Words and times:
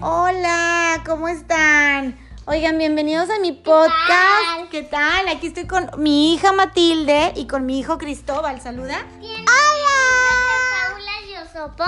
Hola, 0.00 1.02
¿cómo 1.06 1.28
están? 1.28 2.18
Oigan, 2.46 2.76
bienvenidos 2.78 3.30
a 3.30 3.38
mi 3.38 3.52
podcast. 3.52 4.70
¿Qué 4.70 4.82
tal? 4.82 5.28
Aquí 5.28 5.46
estoy 5.48 5.66
con 5.66 5.90
mi 5.98 6.34
hija 6.34 6.52
Matilde 6.52 7.32
y 7.36 7.46
con 7.46 7.64
mi 7.66 7.78
hijo 7.78 7.96
Cristóbal. 7.98 8.60
Saluda. 8.60 9.06
¡Hola! 9.20 11.12
Yosopo? 11.44 11.84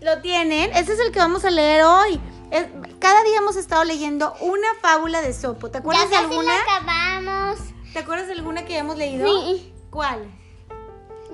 ¿Lo 0.00 0.20
tienen? 0.22 0.70
Ese 0.74 0.92
es 0.94 1.00
el 1.00 1.12
que 1.12 1.18
vamos 1.18 1.44
a 1.44 1.50
leer 1.50 1.84
hoy. 1.84 2.20
Es- 2.50 2.66
cada 2.98 3.22
día 3.22 3.38
hemos 3.38 3.56
estado 3.56 3.84
leyendo 3.84 4.34
una 4.40 4.68
fábula 4.80 5.20
de 5.20 5.32
Sopo. 5.32 5.70
¿Te 5.70 5.78
acuerdas 5.78 6.04
Ya 6.10 6.18
de 6.20 6.24
alguna? 6.26 6.52
la 6.54 6.60
acabamos. 6.76 7.58
¿Te 7.92 7.98
acuerdas 7.98 8.26
de 8.28 8.34
alguna 8.34 8.64
que 8.64 8.74
hayamos 8.74 8.96
leído? 8.96 9.26
Sí. 9.26 9.72
¿Cuál? 9.90 10.30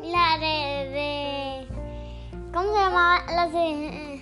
La 0.03 0.39
de, 0.39 0.91
de... 0.91 1.69
¿Cómo 2.53 2.73
se 2.73 2.79
llamaba? 2.81 3.23
La 3.31 3.47
de... 3.49 4.16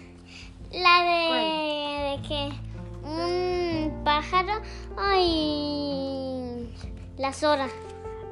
La 0.75 1.03
de... 1.05 2.17
de 2.17 2.29
que 2.29 2.51
un 3.09 4.03
pájaro... 4.05 4.61
Ay... 4.99 6.75
La 7.17 7.33
Zora. 7.33 7.69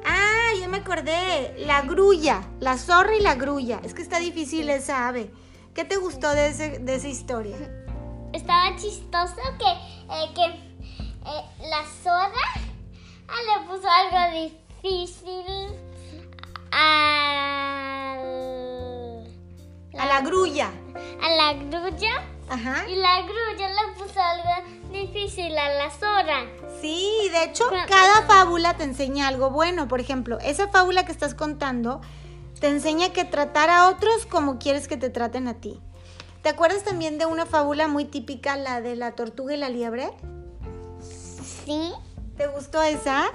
Ah, 0.05 0.49
ya 0.59 0.67
me 0.67 0.77
acordé. 0.77 1.55
La 1.65 1.81
grulla. 1.81 2.41
La 2.59 2.77
zorra 2.77 3.15
y 3.15 3.21
la 3.21 3.35
grulla. 3.35 3.79
Es 3.83 3.93
que 3.93 4.01
está 4.01 4.19
difícil 4.19 4.69
esa 4.69 5.07
ave. 5.07 5.31
¿Qué 5.73 5.85
te 5.85 5.95
gustó 5.97 6.29
de, 6.31 6.47
ese- 6.49 6.79
de 6.79 6.95
esa 6.95 7.07
historia? 7.07 7.55
Estaba 8.33 8.75
chistoso 8.75 9.35
que, 9.57 9.71
eh, 10.13 10.33
que 10.35 10.43
eh, 10.45 11.45
la 11.69 11.83
Zora 12.03 12.45
ah, 13.29 13.41
le 13.47 13.67
puso 13.67 13.87
algo 13.87 14.51
difícil 14.81 15.75
al... 16.71 18.19
A 19.97 20.05
la 20.05 20.21
grulla. 20.21 20.69
a 21.21 21.29
la 21.35 21.53
grulla 21.53 22.32
Ajá. 22.49 22.87
y 22.89 22.95
la 22.95 23.21
grulla 23.21 23.69
le 23.69 23.93
puso 23.97 24.19
algo 24.21 24.69
difícil 24.91 25.57
a 25.57 25.69
la 25.73 25.89
Zora. 25.89 26.45
Sí, 26.81 27.29
de 27.31 27.43
hecho, 27.45 27.65
cada 27.87 28.23
fábula 28.27 28.75
te 28.75 28.83
enseña 28.83 29.27
algo 29.27 29.49
bueno. 29.49 29.87
Por 29.87 29.99
ejemplo, 29.99 30.37
esa 30.39 30.67
fábula 30.67 31.05
que 31.05 31.11
estás 31.11 31.33
contando 31.33 32.01
te 32.59 32.67
enseña 32.67 33.11
que 33.11 33.23
tratar 33.25 33.69
a 33.69 33.87
otros 33.89 34.25
como 34.25 34.59
quieres 34.59 34.87
que 34.87 34.97
te 34.97 35.09
traten 35.09 35.47
a 35.47 35.55
ti. 35.55 35.79
¿Te 36.41 36.49
acuerdas 36.49 36.83
también 36.83 37.17
de 37.17 37.25
una 37.25 37.45
fábula 37.45 37.87
muy 37.87 38.05
típica, 38.05 38.57
la 38.57 38.81
de 38.81 38.95
la 38.97 39.13
tortuga 39.13 39.53
y 39.53 39.57
la 39.57 39.69
liebre? 39.69 40.11
Sí, 41.65 41.91
¿Te 42.37 42.47
gustó 42.47 42.81
esa? 42.83 43.25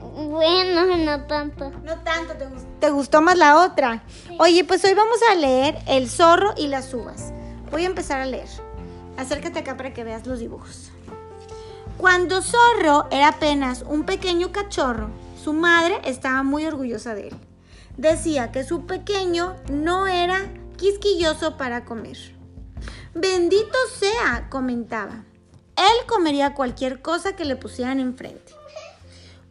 bueno, 0.00 0.96
no 0.96 1.24
tanto. 1.26 1.70
No 1.84 1.98
tanto, 2.02 2.34
te, 2.34 2.46
gus- 2.46 2.80
te 2.80 2.90
gustó 2.90 3.20
más 3.22 3.36
la 3.36 3.58
otra. 3.64 4.02
Oye, 4.38 4.64
pues 4.64 4.84
hoy 4.84 4.94
vamos 4.94 5.18
a 5.30 5.34
leer 5.36 5.78
El 5.86 6.08
zorro 6.08 6.54
y 6.56 6.66
las 6.68 6.92
uvas. 6.94 7.32
Voy 7.70 7.84
a 7.84 7.86
empezar 7.86 8.20
a 8.20 8.26
leer. 8.26 8.48
Acércate 9.16 9.60
acá 9.60 9.76
para 9.76 9.92
que 9.92 10.04
veas 10.04 10.26
los 10.26 10.38
dibujos. 10.38 10.90
Cuando 11.98 12.40
Zorro 12.42 13.06
era 13.10 13.28
apenas 13.28 13.84
un 13.86 14.04
pequeño 14.04 14.52
cachorro, 14.52 15.10
su 15.42 15.52
madre 15.52 16.00
estaba 16.04 16.42
muy 16.42 16.64
orgullosa 16.66 17.14
de 17.14 17.28
él. 17.28 17.36
Decía 17.96 18.52
que 18.52 18.64
su 18.64 18.86
pequeño 18.86 19.56
no 19.70 20.06
era 20.06 20.50
quisquilloso 20.76 21.56
para 21.56 21.84
comer. 21.84 22.16
Bendito 23.14 23.76
sea, 23.98 24.48
comentaba. 24.48 25.24
Él 25.76 26.06
comería 26.06 26.54
cualquier 26.54 27.02
cosa 27.02 27.36
que 27.36 27.44
le 27.44 27.56
pusieran 27.56 28.00
enfrente. 28.00 28.54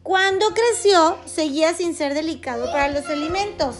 Cuando 0.02 0.46
creció, 0.54 1.18
seguía 1.26 1.74
sin 1.74 1.94
ser 1.94 2.14
delicado 2.14 2.66
para 2.72 2.88
los 2.88 3.06
alimentos, 3.06 3.76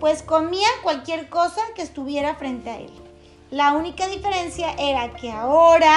pues 0.00 0.22
comía 0.22 0.68
cualquier 0.82 1.28
cosa 1.28 1.60
que 1.76 1.82
estuviera 1.82 2.34
frente 2.34 2.70
a 2.70 2.80
él. 2.80 3.07
La 3.50 3.72
única 3.72 4.06
diferencia 4.08 4.74
era 4.78 5.14
que 5.14 5.32
ahora 5.32 5.94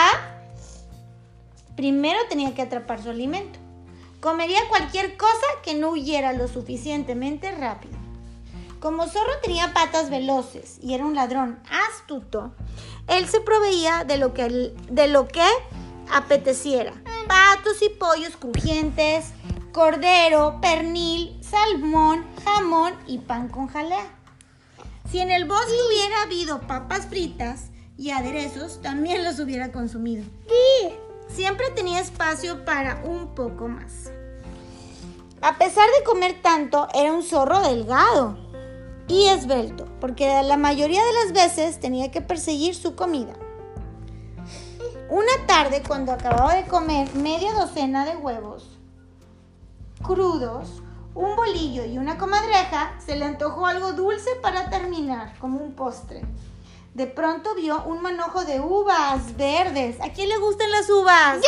primero 1.76 2.18
tenía 2.30 2.56
que 2.56 2.62
atrapar 2.62 3.04
su 3.04 3.10
alimento. 3.10 3.60
Comería 4.22 4.60
cualquier 4.70 5.18
cosa 5.18 5.46
que 5.62 5.74
no 5.74 5.90
huyera 5.90 6.32
lo 6.32 6.48
suficientemente 6.48 7.52
rápido. 7.52 7.98
Como 8.80 9.06
Zorro 9.08 9.34
tenía 9.44 9.74
patas 9.74 10.10
veloces 10.10 10.78
y 10.82 10.94
era 10.94 11.06
un 11.06 11.14
ladrón 11.14 11.60
astuto, 11.90 12.54
él 13.08 13.28
se 13.28 13.42
proveía 13.42 14.06
de 14.06 14.18
lo 14.18 14.34
que, 14.34 14.74
de 14.90 15.08
lo 15.08 15.28
que 15.28 15.46
apeteciera. 16.10 16.94
Patos 17.28 17.82
y 17.82 17.90
pollos 17.90 18.38
crujientes, 18.38 19.34
cordero, 19.74 20.60
pernil, 20.62 21.38
salmón, 21.44 22.26
jamón 22.46 22.94
y 23.08 23.18
pan 23.18 23.50
con 23.50 23.68
jalea. 23.68 24.21
Si 25.12 25.20
en 25.20 25.30
el 25.30 25.44
bosque 25.46 25.74
hubiera 25.90 26.22
habido 26.22 26.62
papas 26.62 27.08
fritas 27.08 27.66
y 27.98 28.12
aderezos, 28.12 28.82
también 28.82 29.26
los 29.26 29.42
hubiera 29.42 29.74
consumido. 29.74 30.24
Siempre 31.28 31.70
tenía 31.72 32.00
espacio 32.00 32.64
para 32.64 33.04
un 33.04 33.36
poco 33.36 33.68
más. 33.68 34.10
A 35.42 35.58
pesar 35.58 35.86
de 35.98 36.06
comer 36.06 36.42
tanto, 36.42 36.88
era 36.94 37.12
un 37.12 37.24
zorro 37.24 37.60
delgado 37.60 38.38
y 39.10 39.28
esbelto, 39.28 39.86
porque 40.00 40.44
la 40.44 40.56
mayoría 40.56 41.04
de 41.04 41.14
las 41.26 41.34
veces 41.34 41.82
tenía 41.82 42.10
que 42.10 42.22
perseguir 42.22 42.74
su 42.74 42.96
comida. 42.96 43.34
Una 45.10 45.46
tarde, 45.46 45.84
cuando 45.86 46.14
acababa 46.14 46.56
de 46.56 46.68
comer 46.68 47.14
media 47.16 47.52
docena 47.52 48.06
de 48.06 48.16
huevos 48.16 48.80
crudos, 50.02 50.82
un 51.14 51.36
bolillo 51.36 51.86
y 51.86 51.98
una 51.98 52.18
comadreja, 52.18 52.94
se 53.06 53.16
le 53.16 53.26
antojó 53.26 53.66
algo 53.66 53.94
dulce 53.94 54.30
para 54.42 54.70
terminar, 54.70 55.38
como 55.40 55.60
un 55.60 55.74
postre. 55.74 56.22
De 56.94 57.08
pronto 57.08 57.56
vio 57.56 57.84
un 57.84 58.02
manojo 58.02 58.44
de 58.44 58.60
uvas 58.60 59.38
verdes. 59.38 59.98
¿A 60.02 60.10
quién 60.10 60.30
le 60.30 60.38
gustan 60.38 60.72
las 60.72 60.90
uvas? 60.90 61.40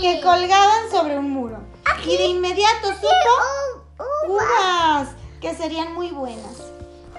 Que 0.00 0.20
colgaban 0.22 0.90
sobre 0.90 1.18
un 1.18 1.30
muro. 1.30 1.58
Y 2.06 2.16
de 2.16 2.26
inmediato 2.26 2.88
supo 2.94 4.04
uvas 4.28 5.10
que 5.40 5.54
serían 5.54 5.94
muy 5.94 6.10
buenas. 6.10 6.56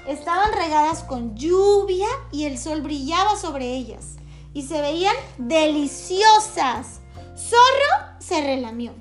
Estaban 0.08 0.52
regadas 0.54 1.04
con 1.04 1.36
lluvia 1.36 2.08
y 2.32 2.46
el 2.46 2.58
sol 2.58 2.82
brillaba 2.82 3.36
sobre 3.36 3.66
ellas. 3.68 4.16
Y 4.54 4.64
se 4.64 4.82
veían 4.82 5.16
deliciosas. 5.38 7.02
Zorro 7.36 8.18
se 8.20 8.42
relamió. 8.42 8.94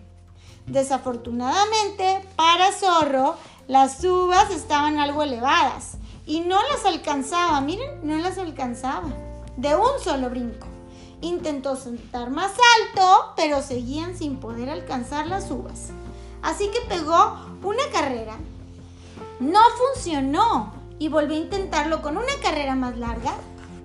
Desafortunadamente 0.70 2.24
para 2.36 2.70
Zorro, 2.70 3.34
las 3.66 4.04
uvas 4.04 4.52
estaban 4.52 5.00
algo 5.00 5.24
elevadas 5.24 5.94
y 6.26 6.42
no 6.42 6.62
las 6.68 6.84
alcanzaba. 6.86 7.60
Miren, 7.60 7.90
no 8.04 8.16
las 8.18 8.38
alcanzaba. 8.38 9.08
De 9.56 9.74
un 9.74 9.98
solo 10.00 10.30
brinco. 10.30 10.68
Intentó 11.22 11.74
saltar 11.74 12.30
más 12.30 12.52
alto, 12.78 13.32
pero 13.34 13.62
seguían 13.62 14.16
sin 14.16 14.38
poder 14.38 14.70
alcanzar 14.70 15.26
las 15.26 15.50
uvas. 15.50 15.88
Así 16.40 16.70
que 16.70 16.80
pegó 16.82 17.36
una 17.64 17.82
carrera. 17.92 18.36
No 19.40 19.58
funcionó 19.76 20.72
y 21.00 21.08
volvió 21.08 21.34
a 21.34 21.40
intentarlo 21.40 22.00
con 22.00 22.16
una 22.16 22.38
carrera 22.40 22.76
más 22.76 22.96
larga. 22.96 23.34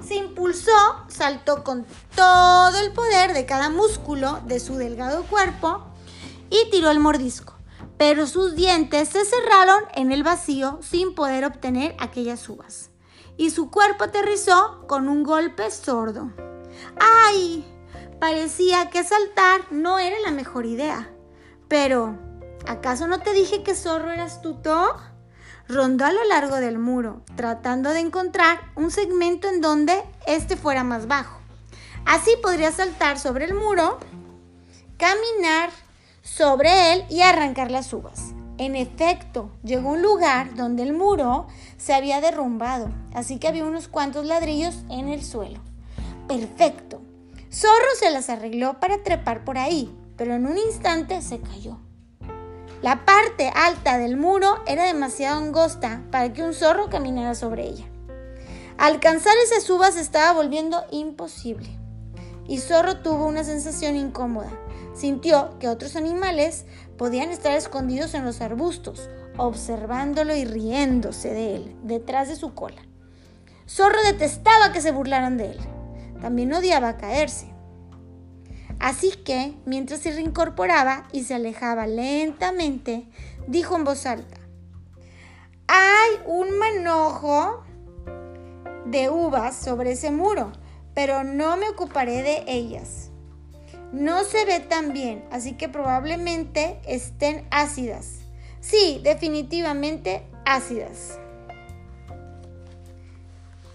Se 0.08 0.14
impulsó, 0.18 0.70
saltó 1.08 1.64
con 1.64 1.84
todo 2.16 2.78
el 2.78 2.94
poder 2.94 3.34
de 3.34 3.48
cada 3.48 3.72
músculo 3.72 4.40
de 4.46 4.60
su 4.60 4.76
delgado 4.76 5.24
cuerpo 5.24 5.95
y 6.50 6.70
tiró 6.70 6.92
el 6.92 7.00
mordisco. 7.00 7.56
Pero 7.98 8.28
sus 8.28 8.56
dientes 8.56 9.10
se 9.10 9.24
cerraron 9.24 9.84
en 9.94 10.12
el 10.12 10.24
vacío 10.24 10.80
sin 10.82 11.16
poder 11.16 11.46
obtener 11.46 11.96
aquellas 12.00 12.48
uvas. 12.50 12.90
Y 13.38 13.52
su 13.52 13.70
cuerpo 13.70 14.06
aterrizó 14.06 14.86
con 14.88 15.08
un 15.08 15.24
golpe 15.24 15.70
sordo. 15.72 16.32
¡Ay! 17.00 17.66
Parecía 18.20 18.90
que 18.90 19.04
saltar 19.04 19.62
no 19.72 20.00
era 20.00 20.20
la 20.20 20.32
mejor 20.32 20.66
idea. 20.66 21.10
Pero, 21.68 22.18
¿acaso 22.68 23.08
no 23.08 23.20
te 23.20 23.34
dije 23.34 23.64
que 23.64 23.76
zorro 23.76 24.12
era 24.12 24.24
astuto? 24.24 24.96
Rondó 25.68 26.06
a 26.06 26.12
lo 26.12 26.24
largo 26.26 26.58
del 26.58 26.78
muro, 26.78 27.24
tratando 27.36 27.92
de 27.92 28.00
encontrar 28.00 28.72
un 28.76 28.92
segmento 28.92 29.50
en 29.50 29.62
donde 29.62 30.04
éste 30.28 30.58
fuera 30.58 30.84
más 30.84 31.08
bajo. 31.08 31.40
Así 32.06 32.32
podría 32.42 32.72
saltar 32.72 33.20
sobre 33.20 33.46
el 33.46 33.56
muro, 33.56 33.98
caminar 34.98 35.72
sobre 36.26 36.92
él 36.92 37.06
y 37.08 37.22
arrancar 37.22 37.70
las 37.70 37.94
uvas. 37.94 38.34
En 38.58 38.76
efecto, 38.76 39.52
llegó 39.64 39.90
a 39.90 39.94
un 39.94 40.02
lugar 40.02 40.56
donde 40.56 40.82
el 40.84 40.94
muro 40.94 41.48
se 41.78 41.94
había 41.94 42.20
derrumbado, 42.20 42.90
así 43.14 43.38
que 43.38 43.48
había 43.48 43.64
unos 43.64 43.88
cuantos 43.88 44.26
ladrillos 44.26 44.76
en 44.90 45.08
el 45.08 45.24
suelo. 45.24 45.60
Perfecto. 46.28 47.02
Zorro 47.54 47.96
se 48.00 48.10
las 48.10 48.30
arregló 48.30 48.80
para 48.80 49.04
trepar 49.04 49.46
por 49.46 49.58
ahí, 49.58 49.96
pero 50.18 50.34
en 50.34 50.48
un 50.48 50.58
instante 50.58 51.22
se 51.22 51.40
cayó. 51.40 51.78
La 52.82 53.06
parte 53.06 53.52
alta 53.54 53.98
del 53.98 54.18
muro 54.18 54.64
era 54.66 54.86
demasiado 54.86 55.38
angosta 55.38 56.02
para 56.12 56.34
que 56.34 56.44
un 56.44 56.54
zorro 56.54 56.90
caminara 56.90 57.36
sobre 57.36 57.68
ella. 57.68 57.86
Alcanzar 58.78 59.34
esas 59.44 59.70
uvas 59.70 59.96
estaba 59.96 60.34
volviendo 60.34 60.84
imposible. 60.92 61.70
Y 62.48 62.60
Zorro 62.60 62.98
tuvo 62.98 63.26
una 63.26 63.44
sensación 63.44 63.96
incómoda. 63.96 64.52
Sintió 64.96 65.60
que 65.60 65.68
otros 65.68 65.98
animales 65.98 66.66
podían 66.98 67.30
estar 67.30 67.52
escondidos 67.52 68.14
en 68.14 68.24
los 68.24 68.40
arbustos, 68.40 69.10
observándolo 69.38 70.36
y 70.36 70.46
riéndose 70.46 71.34
de 71.34 71.56
él, 71.58 71.76
detrás 71.84 72.30
de 72.30 72.38
su 72.38 72.54
cola. 72.54 72.82
Zorro 73.68 74.02
detestaba 74.04 74.72
que 74.72 74.82
se 74.82 74.92
burlaran 74.92 75.38
de 75.38 75.52
él. 75.52 75.60
También 76.22 76.54
odiaba 76.54 76.96
caerse. 76.96 77.54
Así 78.80 79.12
que, 79.12 79.58
mientras 79.66 80.00
se 80.00 80.12
reincorporaba 80.12 81.08
y 81.12 81.24
se 81.24 81.36
alejaba 81.36 81.88
lentamente, 81.88 83.10
dijo 83.48 83.76
en 83.76 83.84
voz 83.84 84.06
alta, 84.06 84.38
hay 85.68 86.12
un 86.26 86.58
manojo 86.58 87.64
de 88.86 89.10
uvas 89.10 89.56
sobre 89.56 89.94
ese 89.94 90.12
muro, 90.12 90.52
pero 90.94 91.24
no 91.24 91.58
me 91.58 91.68
ocuparé 91.70 92.22
de 92.22 92.44
ellas. 92.48 93.05
No 93.92 94.24
se 94.24 94.46
ve 94.46 94.60
tan 94.60 94.94
bien, 94.94 95.24
así 95.32 95.54
que 95.54 95.70
probablemente 95.70 96.80
estén 96.86 97.48
ácidas. 97.52 98.20
Sí, 98.60 99.00
definitivamente 99.04 100.26
ácidas. 100.46 101.20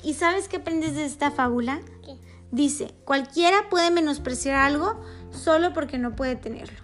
¿Y 0.02 0.14
sabes 0.14 0.48
qué 0.48 0.58
aprendes 0.58 0.94
de 0.94 1.04
esta 1.04 1.30
fábula? 1.30 1.80
¿Qué? 2.04 2.16
Dice, 2.50 2.92
cualquiera 3.04 3.68
puede 3.68 3.90
menospreciar 3.90 4.56
algo 4.56 5.00
solo 5.30 5.72
porque 5.72 5.98
no 5.98 6.16
puede 6.16 6.34
tenerlo. 6.34 6.78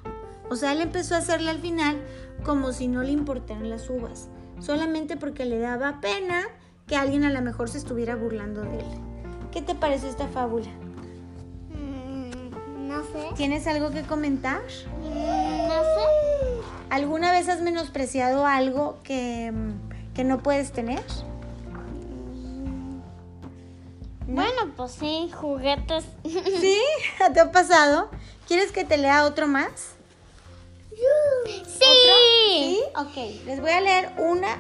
O 0.49 0.55
sea, 0.55 0.73
él 0.73 0.81
empezó 0.81 1.15
a 1.15 1.19
hacerle 1.19 1.51
al 1.51 1.59
final 1.59 2.01
como 2.45 2.73
si 2.73 2.87
no 2.87 3.03
le 3.03 3.11
importaran 3.11 3.69
las 3.69 3.91
uvas, 3.91 4.29
solamente 4.61 5.17
porque 5.17 5.45
le 5.45 5.59
daba 5.59 6.01
pena 6.01 6.45
que 6.87 6.97
alguien 6.97 7.25
a 7.25 7.31
lo 7.31 7.43
mejor 7.43 7.69
se 7.69 7.79
estuviera 7.79 8.15
burlando 8.15 8.63
de 8.63 8.79
él. 8.79 8.87
¿Qué 9.51 9.61
te 9.61 9.75
parece 9.75 10.09
esta 10.09 10.29
fábula? 10.29 10.69
No 12.87 13.03
sé. 13.03 13.35
¿Tienes 13.37 13.67
algo 13.67 13.91
que 13.91 14.03
comentar? 14.03 14.63
Mm, 15.01 15.69
no 15.69 15.83
sé. 15.83 16.67
¿Alguna 16.91 17.33
vez 17.33 17.49
has 17.49 17.61
menospreciado 17.61 18.47
algo 18.47 18.99
que, 19.03 19.53
que 20.15 20.23
no 20.23 20.43
puedes 20.43 20.71
tener? 20.73 21.03
¿No? 24.29 24.35
Bueno, 24.35 24.73
pues 24.77 24.93
sí, 24.93 25.31
juguetes. 25.35 26.05
¿Sí? 26.25 26.79
¿Te 27.35 27.41
ha 27.41 27.51
pasado? 27.51 28.09
¿Quieres 28.47 28.71
que 28.71 28.85
te 28.85 28.97
lea 28.99 29.25
otro 29.25 29.49
más? 29.49 29.97
sí. 31.67 31.85
¿Sí? 32.59 32.83
Ok, 32.97 33.45
les 33.47 33.61
voy 33.61 33.71
a 33.71 33.81
leer 33.81 34.13
una. 34.19 34.57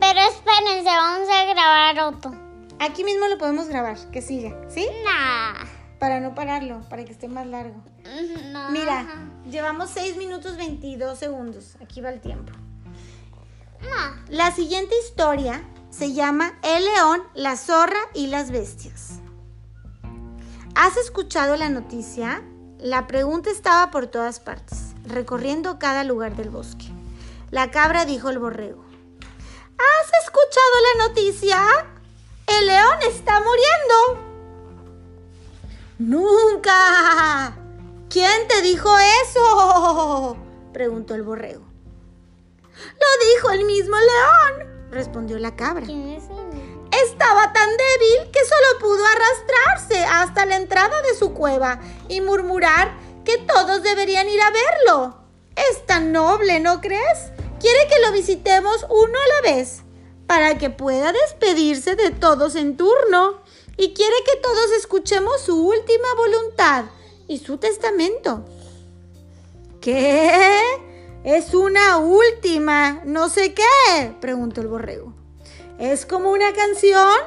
Pero 0.00 0.20
espérense, 0.20 0.84
vamos 0.84 1.28
a 1.28 1.44
grabar 1.44 2.14
otro. 2.14 2.32
Aquí 2.80 3.04
mismo 3.04 3.28
lo 3.28 3.38
podemos 3.38 3.68
grabar, 3.68 3.96
que 4.10 4.22
siga, 4.22 4.56
¿sí? 4.68 4.88
Nah. 5.04 5.71
Para 6.02 6.18
no 6.18 6.34
pararlo, 6.34 6.80
para 6.88 7.04
que 7.04 7.12
esté 7.12 7.28
más 7.28 7.46
largo. 7.46 7.80
No. 8.50 8.70
Mira, 8.70 9.06
llevamos 9.48 9.88
6 9.90 10.16
minutos 10.16 10.56
22 10.56 11.16
segundos. 11.16 11.76
Aquí 11.80 12.00
va 12.00 12.10
el 12.10 12.20
tiempo. 12.20 12.50
No. 13.82 14.20
La 14.28 14.50
siguiente 14.50 14.96
historia 14.98 15.62
se 15.90 16.12
llama 16.12 16.58
El 16.64 16.86
león, 16.86 17.22
la 17.34 17.56
zorra 17.56 18.00
y 18.14 18.26
las 18.26 18.50
bestias. 18.50 19.20
¿Has 20.74 20.96
escuchado 20.96 21.56
la 21.56 21.68
noticia? 21.68 22.42
La 22.80 23.06
pregunta 23.06 23.50
estaba 23.50 23.92
por 23.92 24.08
todas 24.08 24.40
partes, 24.40 24.96
recorriendo 25.04 25.78
cada 25.78 26.02
lugar 26.02 26.34
del 26.34 26.50
bosque. 26.50 26.86
La 27.52 27.70
cabra 27.70 28.06
dijo 28.06 28.26
al 28.26 28.40
borrego. 28.40 28.84
¿Has 29.78 30.24
escuchado 30.24 30.74
la 30.96 31.06
noticia? 31.06 31.60
El 32.48 32.66
león 32.66 32.98
está 33.08 33.34
muriendo. 33.38 34.31
Nunca. 36.02 37.56
¿Quién 38.10 38.48
te 38.48 38.60
dijo 38.60 38.90
eso? 39.24 40.36
preguntó 40.72 41.14
el 41.14 41.22
borrego. 41.22 41.62
Lo 42.74 43.26
dijo 43.34 43.50
el 43.52 43.64
mismo 43.66 43.94
león, 43.96 44.90
respondió 44.90 45.38
la 45.38 45.54
cabra. 45.54 45.86
¿Quién 45.86 46.08
es 46.08 46.24
él? 46.24 46.90
Estaba 47.04 47.52
tan 47.52 47.68
débil 47.68 48.32
que 48.32 48.40
solo 48.44 48.80
pudo 48.80 49.04
arrastrarse 49.06 50.04
hasta 50.04 50.44
la 50.44 50.56
entrada 50.56 51.02
de 51.02 51.14
su 51.16 51.34
cueva 51.34 51.78
y 52.08 52.20
murmurar 52.20 52.96
que 53.24 53.38
todos 53.38 53.84
deberían 53.84 54.28
ir 54.28 54.40
a 54.42 54.50
verlo. 54.50 55.18
Es 55.54 55.86
tan 55.86 56.10
noble, 56.10 56.58
¿no 56.58 56.80
crees? 56.80 57.30
Quiere 57.60 57.86
que 57.88 58.00
lo 58.04 58.10
visitemos 58.10 58.84
uno 58.90 59.18
a 59.18 59.42
la 59.42 59.54
vez 59.54 59.82
para 60.26 60.58
que 60.58 60.68
pueda 60.68 61.12
despedirse 61.12 61.94
de 61.94 62.10
todos 62.10 62.56
en 62.56 62.76
turno 62.76 63.41
y 63.82 63.94
quiere 63.94 64.14
que 64.24 64.36
todos 64.36 64.70
escuchemos 64.78 65.40
su 65.40 65.66
última 65.66 66.06
voluntad 66.16 66.84
y 67.26 67.38
su 67.38 67.56
testamento. 67.56 68.44
¿Qué? 69.80 70.60
Es 71.24 71.52
una 71.52 71.98
última, 71.98 73.00
no 73.04 73.28
sé 73.28 73.54
qué, 73.54 74.14
preguntó 74.20 74.60
el 74.60 74.68
borrego. 74.68 75.12
¿Es 75.80 76.06
como 76.06 76.30
una 76.30 76.52
canción? 76.52 77.18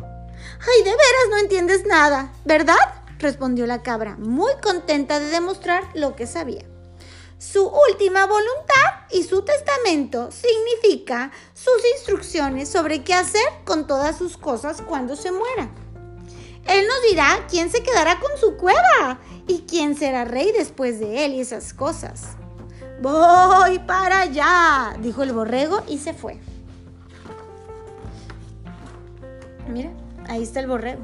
Ay, 0.00 0.82
de 0.82 0.90
veras 0.90 1.28
no 1.30 1.38
entiendes 1.38 1.86
nada, 1.86 2.32
¿verdad? 2.44 3.04
respondió 3.20 3.68
la 3.68 3.82
cabra, 3.82 4.16
muy 4.18 4.50
contenta 4.60 5.20
de 5.20 5.26
demostrar 5.26 5.84
lo 5.94 6.16
que 6.16 6.26
sabía. 6.26 6.64
Su 7.38 7.68
última 7.68 8.26
voluntad 8.26 9.06
y 9.12 9.22
su 9.22 9.42
testamento 9.42 10.30
significa 10.32 11.30
sus 11.54 11.80
instrucciones 11.94 12.68
sobre 12.68 13.04
qué 13.04 13.14
hacer 13.14 13.46
con 13.64 13.86
todas 13.86 14.18
sus 14.18 14.36
cosas 14.36 14.82
cuando 14.82 15.14
se 15.14 15.30
muera. 15.30 15.70
Él 16.66 16.86
nos 16.86 17.02
dirá 17.08 17.46
quién 17.48 17.70
se 17.70 17.82
quedará 17.82 18.20
con 18.20 18.30
su 18.38 18.56
cueva 18.56 19.18
y 19.46 19.60
quién 19.62 19.96
será 19.96 20.24
rey 20.24 20.52
después 20.52 21.00
de 21.00 21.24
él 21.24 21.34
y 21.34 21.40
esas 21.40 21.72
cosas. 21.72 22.36
Voy 23.00 23.78
para 23.80 24.20
allá, 24.20 24.96
dijo 25.00 25.22
el 25.22 25.32
borrego 25.32 25.82
y 25.88 25.98
se 25.98 26.12
fue. 26.12 26.38
Mira, 29.68 29.90
ahí 30.28 30.42
está 30.42 30.60
el 30.60 30.66
borrego. 30.66 31.02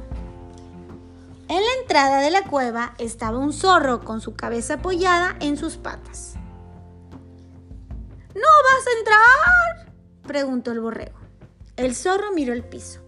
En 1.49 1.65
la 1.65 1.73
entrada 1.81 2.21
de 2.21 2.31
la 2.31 2.43
cueva 2.43 2.95
estaba 2.99 3.39
un 3.39 3.53
zorro 3.53 4.05
con 4.05 4.21
su 4.21 4.35
cabeza 4.35 4.75
apoyada 4.75 5.37
en 5.41 5.57
sus 5.57 5.77
patas. 5.77 6.35
¿No 8.35 8.43
vas 8.43 8.87
a 8.87 8.99
entrar? 8.99 9.95
preguntó 10.27 10.73
el 10.73 10.81
borrego. 10.81 11.17
El 11.77 11.95
zorro 11.95 12.33
miró 12.33 12.53
el 12.53 12.65
piso, 12.65 13.01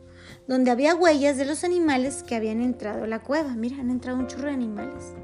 donde 0.49 0.71
había 0.71 0.95
huellas 0.95 1.37
de 1.37 1.45
los 1.45 1.63
animales 1.63 2.25
que 2.27 2.35
habían 2.35 2.63
entrado 2.63 3.05
a 3.05 3.07
la 3.07 3.21
cueva. 3.21 3.55
Mira, 3.55 3.77
han 3.79 3.91
entrado 3.91 4.19
un 4.19 4.27
chorro 4.27 4.47
de 4.47 4.55
animales. 4.55 5.15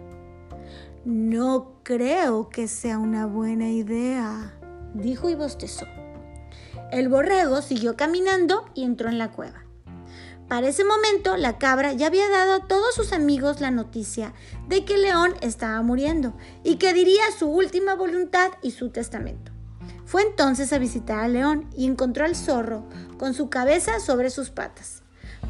No 1.04 1.80
creo 1.82 2.50
que 2.50 2.68
sea 2.68 2.98
una 2.98 3.26
buena 3.26 3.70
idea, 3.70 4.54
dijo 4.94 5.30
y 5.30 5.34
bostezó. 5.34 5.86
El 6.92 7.08
borrego 7.08 7.62
siguió 7.62 7.96
caminando 7.96 8.66
y 8.74 8.84
entró 8.84 9.08
en 9.08 9.18
la 9.18 9.32
cueva. 9.32 9.64
Para 10.48 10.68
ese 10.68 10.84
momento, 10.84 11.38
la 11.38 11.56
cabra 11.56 11.94
ya 11.94 12.08
había 12.08 12.28
dado 12.28 12.52
a 12.52 12.66
todos 12.68 12.94
sus 12.94 13.14
amigos 13.14 13.62
la 13.62 13.70
noticia 13.70 14.34
de 14.68 14.84
que 14.84 14.98
león 14.98 15.34
estaba 15.40 15.80
muriendo 15.80 16.34
y 16.62 16.76
que 16.76 16.92
diría 16.92 17.22
su 17.36 17.48
última 17.48 17.94
voluntad 17.94 18.50
y 18.62 18.72
su 18.72 18.90
testamento. 18.90 19.52
Fue 20.04 20.22
entonces 20.22 20.72
a 20.74 20.78
visitar 20.78 21.20
al 21.20 21.32
león 21.32 21.70
y 21.74 21.86
encontró 21.86 22.26
al 22.26 22.36
zorro 22.36 22.86
con 23.18 23.32
su 23.32 23.48
cabeza 23.48 24.00
sobre 24.00 24.28
sus 24.28 24.50
patas. 24.50 25.03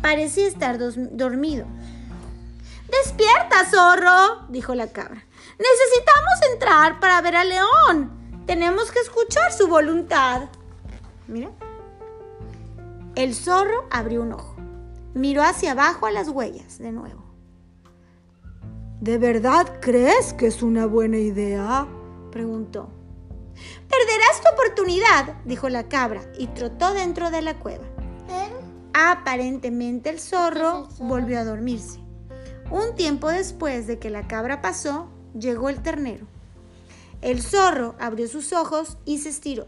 Parecía 0.04 0.46
estar 0.46 0.76
dormido. 0.78 1.64
¡Despierta, 2.90 3.64
zorro! 3.70 4.44
dijo 4.50 4.74
la 4.74 4.88
cabra. 4.88 5.24
Necesitamos 5.58 6.52
entrar 6.52 7.00
para 7.00 7.22
ver 7.22 7.34
al 7.36 7.48
león. 7.48 8.44
Tenemos 8.44 8.90
que 8.90 8.98
escuchar 8.98 9.50
su 9.50 9.66
voluntad. 9.66 10.42
Mira. 11.26 11.52
El 13.14 13.34
zorro 13.34 13.88
abrió 13.90 14.20
un 14.20 14.34
ojo. 14.34 14.56
Miró 15.14 15.42
hacia 15.42 15.72
abajo 15.72 16.04
a 16.04 16.10
las 16.10 16.28
huellas 16.28 16.76
de 16.76 16.92
nuevo. 16.92 17.24
¿De 19.00 19.16
verdad 19.16 19.80
crees 19.80 20.34
que 20.34 20.48
es 20.48 20.62
una 20.62 20.84
buena 20.84 21.16
idea? 21.16 21.86
preguntó. 22.30 22.90
Perderás 23.88 24.42
tu 24.42 24.50
oportunidad, 24.52 25.36
dijo 25.46 25.70
la 25.70 25.88
cabra, 25.88 26.30
y 26.38 26.48
trotó 26.48 26.92
dentro 26.92 27.30
de 27.30 27.40
la 27.40 27.58
cueva. 27.58 27.93
Aparentemente 28.94 30.08
el 30.08 30.20
zorro 30.20 30.88
volvió 30.98 31.40
a 31.40 31.44
dormirse. 31.44 31.98
Un 32.70 32.94
tiempo 32.94 33.28
después 33.28 33.86
de 33.88 33.98
que 33.98 34.08
la 34.08 34.28
cabra 34.28 34.62
pasó, 34.62 35.08
llegó 35.38 35.68
el 35.68 35.82
ternero. 35.82 36.26
El 37.20 37.42
zorro 37.42 37.96
abrió 37.98 38.28
sus 38.28 38.52
ojos 38.52 38.96
y 39.04 39.18
se 39.18 39.30
estiró. 39.30 39.66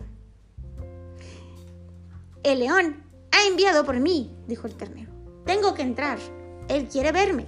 El 2.45 2.61
león 2.61 3.02
ha 3.33 3.49
enviado 3.49 3.85
por 3.85 3.99
mí, 3.99 4.33
dijo 4.47 4.68
el 4.68 4.76
ternero. 4.76 5.11
Tengo 5.45 5.75
que 5.75 5.83
entrar. 5.83 6.18
Él 6.68 6.87
quiere 6.87 7.11
verme. 7.11 7.47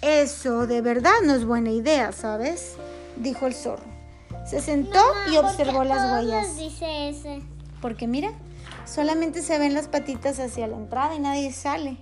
Eso 0.00 0.66
de 0.66 0.80
verdad 0.80 1.20
no 1.24 1.34
es 1.34 1.44
buena 1.44 1.70
idea, 1.70 2.10
¿sabes? 2.12 2.76
dijo 3.16 3.46
el 3.46 3.54
zorro. 3.54 3.84
Se 4.46 4.60
sentó 4.60 4.98
y 5.30 5.36
observó 5.36 5.78
¿por 5.78 5.82
qué 5.82 5.88
las 5.90 6.12
huellas. 6.24 6.56
dice 6.56 7.10
ese? 7.10 7.42
Porque 7.80 8.06
mira, 8.06 8.32
solamente 8.84 9.42
se 9.42 9.58
ven 9.58 9.74
las 9.74 9.88
patitas 9.88 10.38
hacia 10.38 10.66
la 10.66 10.76
entrada 10.76 11.14
y 11.14 11.20
nadie 11.20 11.52
sale. 11.52 11.98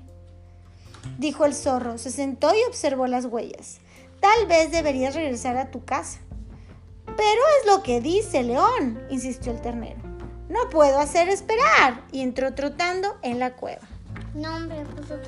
Dijo 1.18 1.44
el 1.44 1.54
zorro, 1.54 1.98
se 1.98 2.10
sentó 2.10 2.54
y 2.54 2.62
observó 2.68 3.06
las 3.06 3.24
huellas. 3.24 3.78
Tal 4.20 4.46
vez 4.46 4.70
deberías 4.70 5.14
regresar 5.14 5.56
a 5.56 5.70
tu 5.70 5.84
casa. 5.84 6.20
Pero 7.06 7.40
es 7.60 7.66
lo 7.66 7.82
que 7.82 8.00
dice 8.00 8.42
León, 8.42 9.02
insistió 9.10 9.52
el 9.52 9.60
ternero. 9.60 10.00
No 10.48 10.68
puedo 10.68 10.98
hacer 10.98 11.28
esperar. 11.28 12.02
Y 12.12 12.22
entró 12.22 12.54
trotando 12.54 13.16
en 13.22 13.38
la 13.38 13.54
cueva. 13.54 13.82
No, 14.34 14.56
hombre, 14.56 14.84
cosas. 14.96 15.20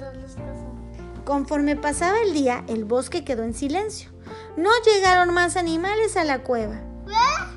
Conforme 1.24 1.76
pasaba 1.76 2.18
el 2.20 2.34
día, 2.34 2.64
el 2.68 2.84
bosque 2.84 3.24
quedó 3.24 3.44
en 3.44 3.54
silencio. 3.54 4.10
No 4.56 4.70
llegaron 4.84 5.32
más 5.32 5.56
animales 5.56 6.16
a 6.16 6.24
la 6.24 6.42
cueva. 6.42 6.80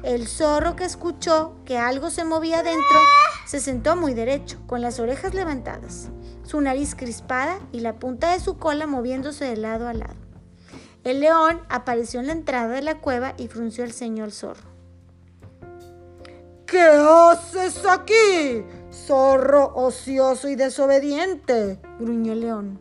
El 0.04 0.28
zorro 0.28 0.76
que 0.76 0.86
escuchó 0.86 1.56
que 1.66 1.78
algo 1.78 2.12
se 2.12 2.26
movía 2.26 2.62
dentro 2.62 3.00
se 3.46 3.60
sentó 3.60 3.96
muy 3.96 4.14
derecho, 4.14 4.60
con 4.68 4.82
las 4.82 5.00
orejas 5.00 5.34
levantadas, 5.34 6.10
su 6.44 6.60
nariz 6.62 6.96
crispada 6.96 7.60
y 7.72 7.80
la 7.80 7.94
punta 7.94 8.34
de 8.34 8.40
su 8.40 8.58
cola 8.58 8.88
moviéndose 8.88 9.46
de 9.46 9.58
lado 9.58 9.88
a 9.88 9.94
lado. 9.94 10.16
El 11.04 11.20
león 11.20 11.62
apareció 11.70 12.20
en 12.20 12.28
la 12.28 12.34
entrada 12.34 12.74
de 12.74 12.82
la 12.82 13.00
cueva 13.00 13.36
y 13.38 13.48
frunció 13.48 13.84
el 13.84 13.94
ceño 13.94 14.24
al 14.24 14.32
zorro. 14.32 14.76
¿Qué 16.66 16.82
haces 16.82 17.86
aquí, 17.86 18.66
zorro 18.92 19.72
ocioso 19.76 20.50
y 20.50 20.56
desobediente? 20.56 21.80
gruñó 22.00 22.34
el 22.34 22.42
león. 22.42 22.80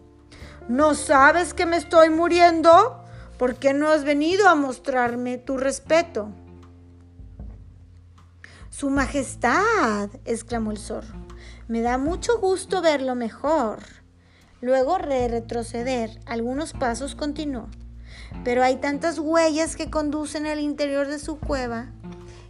¿No 0.69 0.95
sabes 0.95 1.53
que 1.53 1.67
me 1.67 1.77
estoy 1.77 2.09
muriendo? 2.09 3.05
¿Por 3.39 3.57
qué 3.57 3.75
no 3.75 3.89
has 3.89 4.05
venido 4.05 4.49
a 4.49 4.55
mostrarme 4.55 5.37
tu 5.37 5.59
respeto? 5.59 6.31
Su 8.77 8.91
Majestad, 8.91 10.11
exclamó 10.25 10.73
el 10.73 10.79
zorro, 10.79 11.15
me 11.69 11.81
da 11.81 11.97
mucho 11.97 12.41
gusto 12.41 12.83
verlo 12.83 13.15
mejor. 13.15 13.79
Luego 14.61 14.99
de 14.99 15.29
retroceder 15.29 16.19
algunos 16.27 16.73
pasos 16.73 17.15
continuó, 17.15 17.69
pero 18.43 18.65
hay 18.65 18.79
tantas 18.79 19.21
huellas 19.21 19.77
que 19.77 19.93
conducen 19.93 20.47
al 20.47 20.59
interior 20.59 21.07
de 21.07 21.21
su 21.21 21.39
cueva 21.39 21.93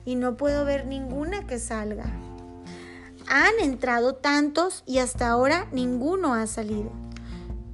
y 0.07 0.15
no 0.15 0.39
puedo 0.39 0.65
ver 0.65 0.87
ninguna 0.87 1.47
que 1.47 1.59
salga. 1.59 2.07
Han 3.29 3.61
entrado 3.61 4.15
tantos 4.15 4.83
y 4.87 5.01
hasta 5.01 5.29
ahora 5.29 5.69
ninguno 5.73 6.33
ha 6.33 6.47
salido. 6.47 6.91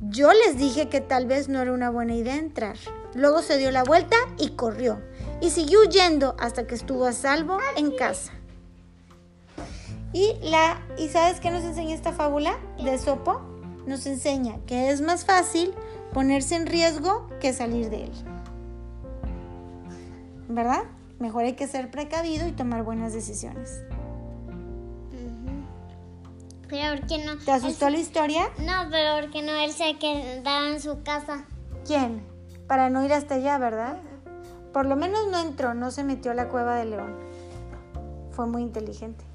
Yo 0.00 0.32
les 0.32 0.58
dije 0.58 0.88
que 0.88 1.00
tal 1.00 1.26
vez 1.26 1.48
no 1.48 1.60
era 1.60 1.72
una 1.72 1.90
buena 1.90 2.16
idea 2.16 2.34
entrar. 2.34 2.76
Luego 3.14 3.42
se 3.42 3.58
dio 3.58 3.70
la 3.70 3.84
vuelta 3.84 4.16
y 4.38 4.56
corrió. 4.56 5.00
Y 5.40 5.50
siguió 5.50 5.82
huyendo 5.82 6.34
hasta 6.40 6.66
que 6.66 6.74
estuvo 6.74 7.06
a 7.06 7.12
salvo 7.12 7.58
en 7.76 7.92
casa. 7.92 8.32
Y, 10.12 10.34
la, 10.42 10.80
¿Y 10.98 11.08
sabes 11.08 11.40
qué 11.40 11.50
nos 11.50 11.62
enseña 11.62 11.94
esta 11.94 12.12
fábula 12.12 12.58
de 12.82 12.98
Sopo? 12.98 13.40
Nos 13.86 14.06
enseña 14.06 14.58
que 14.66 14.90
es 14.90 15.00
más 15.00 15.24
fácil 15.24 15.72
ponerse 16.12 16.56
en 16.56 16.66
riesgo 16.66 17.28
que 17.40 17.52
salir 17.52 17.90
de 17.90 18.04
él. 18.04 18.12
¿Verdad? 20.48 20.82
Mejor 21.20 21.44
hay 21.44 21.52
que 21.52 21.68
ser 21.68 21.90
precavido 21.90 22.48
y 22.48 22.52
tomar 22.52 22.82
buenas 22.82 23.12
decisiones. 23.12 23.82
Pero 26.68 26.96
¿por 26.96 27.06
qué 27.06 27.24
no? 27.24 27.36
¿Te 27.36 27.52
asustó 27.52 27.88
Él 27.88 27.94
la 27.94 27.98
historia? 27.98 28.48
No, 28.58 28.88
pero 28.90 29.20
¿por 29.20 29.30
qué 29.30 29.42
no 29.42 29.52
él 29.52 29.72
se 29.72 29.98
quedaba 29.98 30.68
en 30.68 30.80
su 30.80 31.02
casa? 31.02 31.44
¿Quién? 31.84 32.22
Para 32.68 32.90
no 32.90 33.04
ir 33.04 33.12
hasta 33.12 33.34
allá, 33.34 33.58
¿verdad? 33.58 34.00
Por 34.72 34.86
lo 34.86 34.94
menos 34.94 35.26
no 35.28 35.40
entró, 35.40 35.74
no 35.74 35.90
se 35.90 36.04
metió 36.04 36.30
a 36.30 36.34
la 36.34 36.48
cueva 36.48 36.76
de 36.76 36.84
león. 36.84 37.16
Fue 38.30 38.46
muy 38.46 38.62
inteligente. 38.62 39.29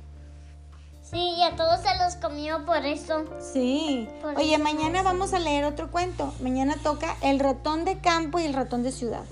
Sí, 1.10 1.36
y 1.38 1.44
a 1.44 1.56
todos 1.56 1.82
se 1.82 1.96
los 2.04 2.16
comió 2.16 2.66
por 2.66 2.86
eso. 2.86 3.26
Sí. 3.40 4.10
Por 4.22 4.36
Oye, 4.38 4.56
eso 4.56 4.64
mañana 4.64 5.04
vamos 5.04 5.34
a 5.34 5.40
leer 5.40 5.66
otro 5.66 5.92
cuento. 5.92 6.34
Mañana 6.40 6.76
toca 6.82 7.16
El 7.22 7.40
ratón 7.40 7.86
de 7.86 8.00
campo 8.00 8.40
y 8.40 8.46
el 8.46 8.54
ratón 8.54 8.82
de 8.82 8.92
ciudad. 8.92 9.24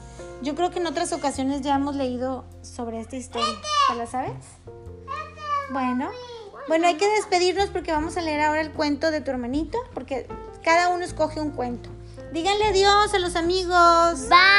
Yo 0.41 0.55
creo 0.55 0.71
que 0.71 0.79
en 0.79 0.87
otras 0.87 1.13
ocasiones 1.13 1.61
ya 1.61 1.75
hemos 1.75 1.95
leído 1.95 2.45
sobre 2.61 2.99
esta 2.99 3.15
historia. 3.15 3.47
¿Te 3.89 3.95
la 3.95 4.05
sabes? 4.05 4.33
Bueno. 5.71 6.09
Bueno, 6.67 6.87
hay 6.87 6.95
que 6.95 7.07
despedirnos 7.07 7.69
porque 7.69 7.91
vamos 7.91 8.17
a 8.17 8.21
leer 8.21 8.41
ahora 8.41 8.61
el 8.61 8.71
cuento 8.71 9.09
de 9.11 9.21
tu 9.21 9.31
hermanito, 9.31 9.77
porque 9.93 10.27
cada 10.63 10.89
uno 10.89 11.03
escoge 11.03 11.41
un 11.41 11.51
cuento. 11.51 11.89
Díganle 12.31 12.65
adiós 12.65 13.13
a 13.13 13.19
los 13.19 13.35
amigos. 13.35 14.29
Bye. 14.29 14.52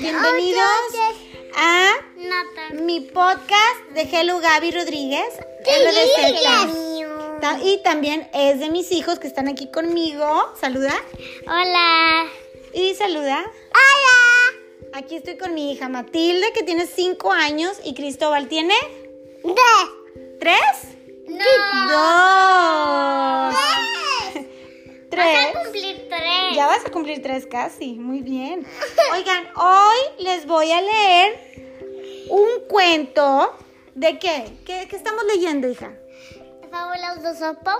Bienvenidos 0.00 0.64
a 1.56 1.90
mi 2.72 3.00
podcast 3.00 3.80
de 3.94 4.02
Hello 4.02 4.38
Gaby 4.38 4.70
Rodríguez. 4.70 5.28
Y 7.64 7.82
también 7.82 8.30
es 8.32 8.60
de 8.60 8.70
mis 8.70 8.92
hijos 8.92 9.18
que 9.18 9.26
están 9.26 9.48
aquí 9.48 9.70
conmigo. 9.72 10.54
Saluda. 10.60 10.94
Hola. 11.46 12.26
Y 12.72 12.94
saluda. 12.94 13.44
Hola. 13.70 14.98
Aquí 14.98 15.16
estoy 15.16 15.36
con 15.36 15.54
mi 15.54 15.72
hija 15.72 15.88
Matilde, 15.88 16.52
que 16.52 16.62
tiene 16.62 16.86
5 16.86 17.32
años, 17.32 17.78
y 17.84 17.94
Cristóbal 17.94 18.48
tiene 18.48 18.74
De. 19.42 19.52
3. 20.38 20.56
No. 21.28 21.44
Dos. 23.50 23.97
Vas 25.18 25.26
Tres. 25.26 25.46
a 25.56 25.62
cumplir 25.62 26.08
tres. 26.08 26.56
Ya 26.56 26.66
vas 26.66 26.86
a 26.86 26.90
cumplir 26.90 27.22
tres 27.22 27.46
casi, 27.46 27.94
muy 27.94 28.20
bien. 28.22 28.66
Oigan, 29.12 29.44
hoy 29.56 30.24
les 30.24 30.46
voy 30.46 30.70
a 30.70 30.80
leer 30.80 31.38
un 32.30 32.66
cuento. 32.68 33.54
¿De 33.94 34.18
qué? 34.18 34.44
¿Qué, 34.64 34.86
qué 34.88 34.96
estamos 34.96 35.24
leyendo, 35.24 35.68
hija? 35.68 35.92
Fábulas 36.70 37.22
de 37.22 37.34
sopo. 37.36 37.70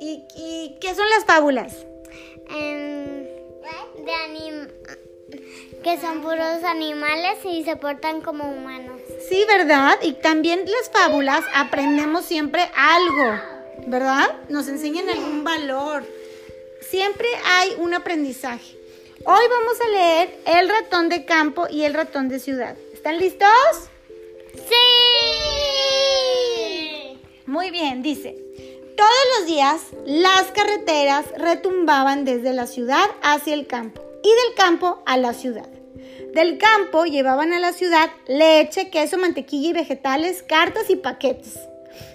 ¿Y, 0.00 0.24
y 0.36 0.78
qué 0.80 0.94
son 0.94 1.08
las 1.10 1.24
fábulas? 1.24 1.74
em, 2.50 3.24
de 4.04 4.12
anim 4.24 4.68
que 5.84 5.98
son 6.00 6.22
puros 6.22 6.64
animales 6.64 7.38
y 7.44 7.62
se 7.64 7.76
portan 7.76 8.20
como 8.22 8.50
humanos. 8.50 9.00
Sí, 9.28 9.44
¿verdad? 9.46 9.96
Y 10.02 10.14
también 10.14 10.64
las 10.64 10.90
fábulas 10.90 11.44
aprendemos 11.54 12.24
siempre 12.24 12.62
algo, 12.74 13.38
¿verdad? 13.86 14.34
Nos 14.48 14.66
enseñan 14.68 15.08
algún 15.10 15.44
valor. 15.44 16.04
Siempre 16.80 17.26
hay 17.44 17.74
un 17.78 17.92
aprendizaje. 17.92 18.76
Hoy 19.24 19.44
vamos 19.50 19.80
a 19.80 19.88
leer 19.88 20.38
El 20.46 20.68
ratón 20.68 21.08
de 21.08 21.24
campo 21.24 21.66
y 21.68 21.82
El 21.82 21.94
ratón 21.94 22.28
de 22.28 22.38
ciudad. 22.38 22.76
¿Están 22.92 23.18
listos? 23.18 23.48
Sí. 24.54 24.74
Muy 27.46 27.70
bien, 27.70 28.02
dice. 28.02 28.36
Todos 28.96 29.10
los 29.38 29.46
días 29.46 29.80
las 30.06 30.50
carreteras 30.52 31.26
retumbaban 31.36 32.24
desde 32.24 32.52
la 32.52 32.66
ciudad 32.66 33.10
hacia 33.22 33.54
el 33.54 33.66
campo 33.66 34.02
y 34.22 34.28
del 34.28 34.54
campo 34.56 35.02
a 35.04 35.16
la 35.16 35.34
ciudad. 35.34 35.68
Del 36.32 36.58
campo 36.58 37.04
llevaban 37.04 37.52
a 37.52 37.58
la 37.58 37.72
ciudad 37.72 38.10
leche, 38.28 38.90
queso, 38.90 39.18
mantequilla 39.18 39.70
y 39.70 39.72
vegetales, 39.72 40.42
cartas 40.42 40.90
y 40.90 40.96
paquetes. 40.96 41.58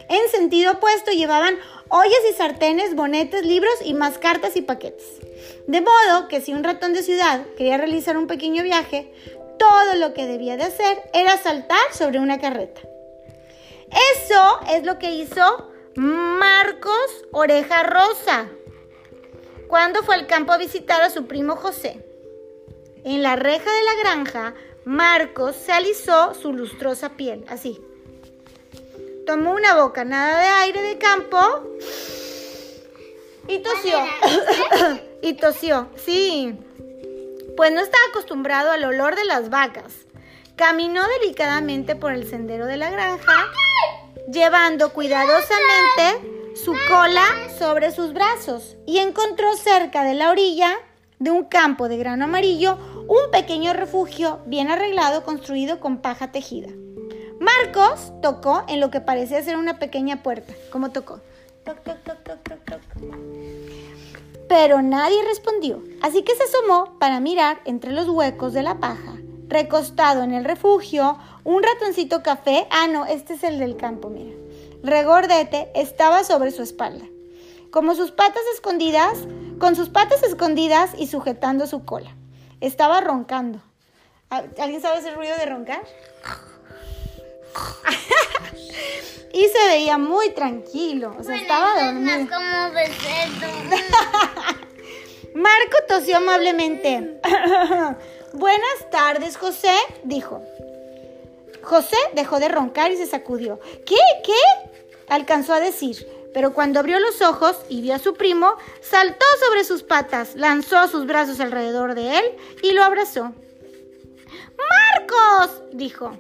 En 0.10 0.30
sentido 0.30 0.74
opuesto 0.74 1.12
llevaban 1.12 1.58
ollas 1.96 2.24
y 2.28 2.34
sartenes, 2.34 2.96
bonetes, 2.96 3.46
libros 3.46 3.76
y 3.86 3.94
más 3.94 4.18
cartas 4.18 4.56
y 4.56 4.64
paquetes. 4.64 5.20
De 5.68 5.80
modo 5.80 6.28
que 6.28 6.42
si 6.42 6.52
un 6.52 6.64
ratón 6.64 6.94
de 6.94 7.04
ciudad 7.04 7.46
quería 7.56 7.78
realizar 7.78 8.18
un 8.18 8.26
pequeño 8.26 8.64
viaje, 8.64 9.14
todo 9.60 9.94
lo 10.00 10.16
que 10.16 10.26
debía 10.26 10.58
de 10.58 10.64
hacer 10.64 11.04
era 11.14 11.38
saltar 11.38 11.78
sobre 11.92 12.18
una 12.18 12.40
carreta. 12.40 12.82
Eso 14.16 14.60
es 14.72 14.84
lo 14.86 14.98
que 14.98 15.14
hizo 15.14 15.70
Marcos 15.96 17.26
Oreja 17.32 17.84
Rosa 17.84 18.50
cuando 19.68 20.02
fue 20.02 20.16
al 20.16 20.26
campo 20.26 20.52
a 20.52 20.58
visitar 20.58 21.04
a 21.04 21.12
su 21.12 21.28
primo 21.28 21.56
José. 21.56 22.04
En 23.04 23.22
la 23.22 23.36
reja 23.36 23.70
de 23.72 23.84
la 23.84 24.04
granja, 24.04 24.56
Marcos 24.84 25.56
se 25.56 25.72
alisó 25.72 26.34
su 26.34 26.54
lustrosa 26.54 27.10
piel, 27.10 27.46
así. 27.48 27.80
Tomó 29.26 29.52
una 29.54 29.76
bocanada 29.76 30.40
de 30.40 30.48
aire 30.48 30.82
de 30.82 30.98
campo 30.98 31.40
y 33.48 33.60
tosió. 33.60 33.98
y 35.22 35.34
tosió, 35.34 35.88
sí. 35.96 36.58
Pues 37.56 37.72
no 37.72 37.82
estaba 37.82 38.04
acostumbrado 38.10 38.72
al 38.72 38.84
olor 38.84 39.16
de 39.16 39.26
las 39.26 39.50
vacas. 39.50 39.94
Caminó 40.56 41.02
delicadamente 41.20 41.96
por 41.96 42.12
el 42.12 42.30
sendero 42.30 42.66
de 42.66 42.78
la 42.78 42.92
granja, 42.92 43.48
llevando 44.32 44.94
cuidadosamente 44.94 46.56
su 46.56 46.76
cola 46.88 47.26
sobre 47.58 47.92
sus 47.92 48.14
brazos 48.14 48.76
y 48.86 49.00
encontró 49.00 49.56
cerca 49.56 50.04
de 50.04 50.14
la 50.14 50.30
orilla 50.30 50.78
de 51.20 51.32
un 51.32 51.46
campo 51.46 51.88
de 51.88 51.98
grano 51.98 52.26
amarillo 52.26 52.78
un 53.08 53.32
pequeño 53.32 53.74
refugio 53.74 54.42
bien 54.46 54.70
arreglado 54.70 55.24
construido 55.24 55.80
con 55.80 55.98
paja 56.00 56.32
tejida. 56.32 56.70
Marcos 57.44 58.14
tocó 58.22 58.64
en 58.70 58.80
lo 58.80 58.90
que 58.90 59.02
parecía 59.02 59.44
ser 59.44 59.58
una 59.58 59.78
pequeña 59.78 60.24
puerta. 60.24 60.54
¿Cómo 60.72 60.92
tocó? 60.92 61.20
Toc, 61.66 61.84
toc, 61.84 62.02
toc, 62.04 62.24
toc, 62.24 62.44
toc, 62.44 62.66
toc. 62.66 62.82
Pero 64.48 64.82
nadie 64.82 65.24
respondió, 65.26 65.84
así 66.02 66.24
que 66.24 66.36
se 66.36 66.44
asomó 66.44 66.98
para 67.00 67.20
mirar 67.20 67.60
entre 67.66 67.92
los 67.92 68.08
huecos 68.08 68.54
de 68.54 68.64
la 68.64 68.80
paja. 68.80 69.18
Recostado 69.48 70.24
en 70.24 70.34
el 70.34 70.46
refugio, 70.46 71.18
un 71.44 71.64
ratoncito 71.64 72.24
café, 72.24 72.68
ah 72.72 72.88
no, 72.88 73.06
este 73.06 73.34
es 73.34 73.44
el 73.44 73.60
del 73.60 73.76
campo, 73.76 74.10
mira. 74.10 74.36
Regordete 74.82 75.70
estaba 75.76 76.24
sobre 76.24 76.52
su 76.52 76.62
espalda. 76.62 77.06
Como 77.72 77.96
sus 77.96 78.12
patas 78.12 78.44
escondidas 78.54 79.18
con 79.60 79.76
sus 79.76 79.90
patas 79.90 80.24
escondidas 80.24 80.92
y 80.98 81.08
sujetando 81.08 81.68
su 81.68 81.86
cola. 81.86 82.16
Estaba 82.62 83.02
roncando. 83.02 83.60
¿Alguien 84.30 84.82
sabe 84.82 85.00
ese 85.00 85.12
ruido 85.12 85.36
de 85.38 85.46
roncar? 85.46 85.82
Se 89.54 89.68
veía 89.68 89.98
muy 89.98 90.32
tranquilo, 90.32 91.16
o 91.18 91.24
sea, 91.24 91.36
estaba 91.36 91.86
dormido. 91.86 92.28
como 92.28 92.74
Marco 95.36 95.78
tosió 95.88 96.18
amablemente. 96.18 97.20
Buenas 98.34 98.90
tardes, 98.92 99.38
José, 99.38 99.76
dijo. 100.04 100.42
José 101.62 101.98
dejó 102.14 102.40
de 102.40 102.50
roncar 102.50 102.92
y 102.92 102.98
se 102.98 103.06
sacudió. 103.06 103.60
¿Qué? 103.86 103.96
¿Qué? 104.24 104.34
alcanzó 105.08 105.54
a 105.54 105.60
decir. 105.60 106.08
Pero 106.34 106.54
cuando 106.54 106.80
abrió 106.80 107.00
los 107.00 107.22
ojos 107.22 107.58
y 107.70 107.82
vio 107.82 107.94
a 107.94 108.00
su 108.00 108.16
primo, 108.16 108.56
saltó 108.82 109.26
sobre 109.48 109.64
sus 109.64 109.84
patas, 109.84 110.36
lanzó 110.36 110.88
sus 110.88 111.06
brazos 111.06 111.40
alrededor 111.40 111.94
de 111.94 112.18
él 112.18 112.26
y 112.64 112.72
lo 112.72 112.84
abrazó. 112.84 113.34
Marcos, 114.58 115.62
dijo. 115.72 116.18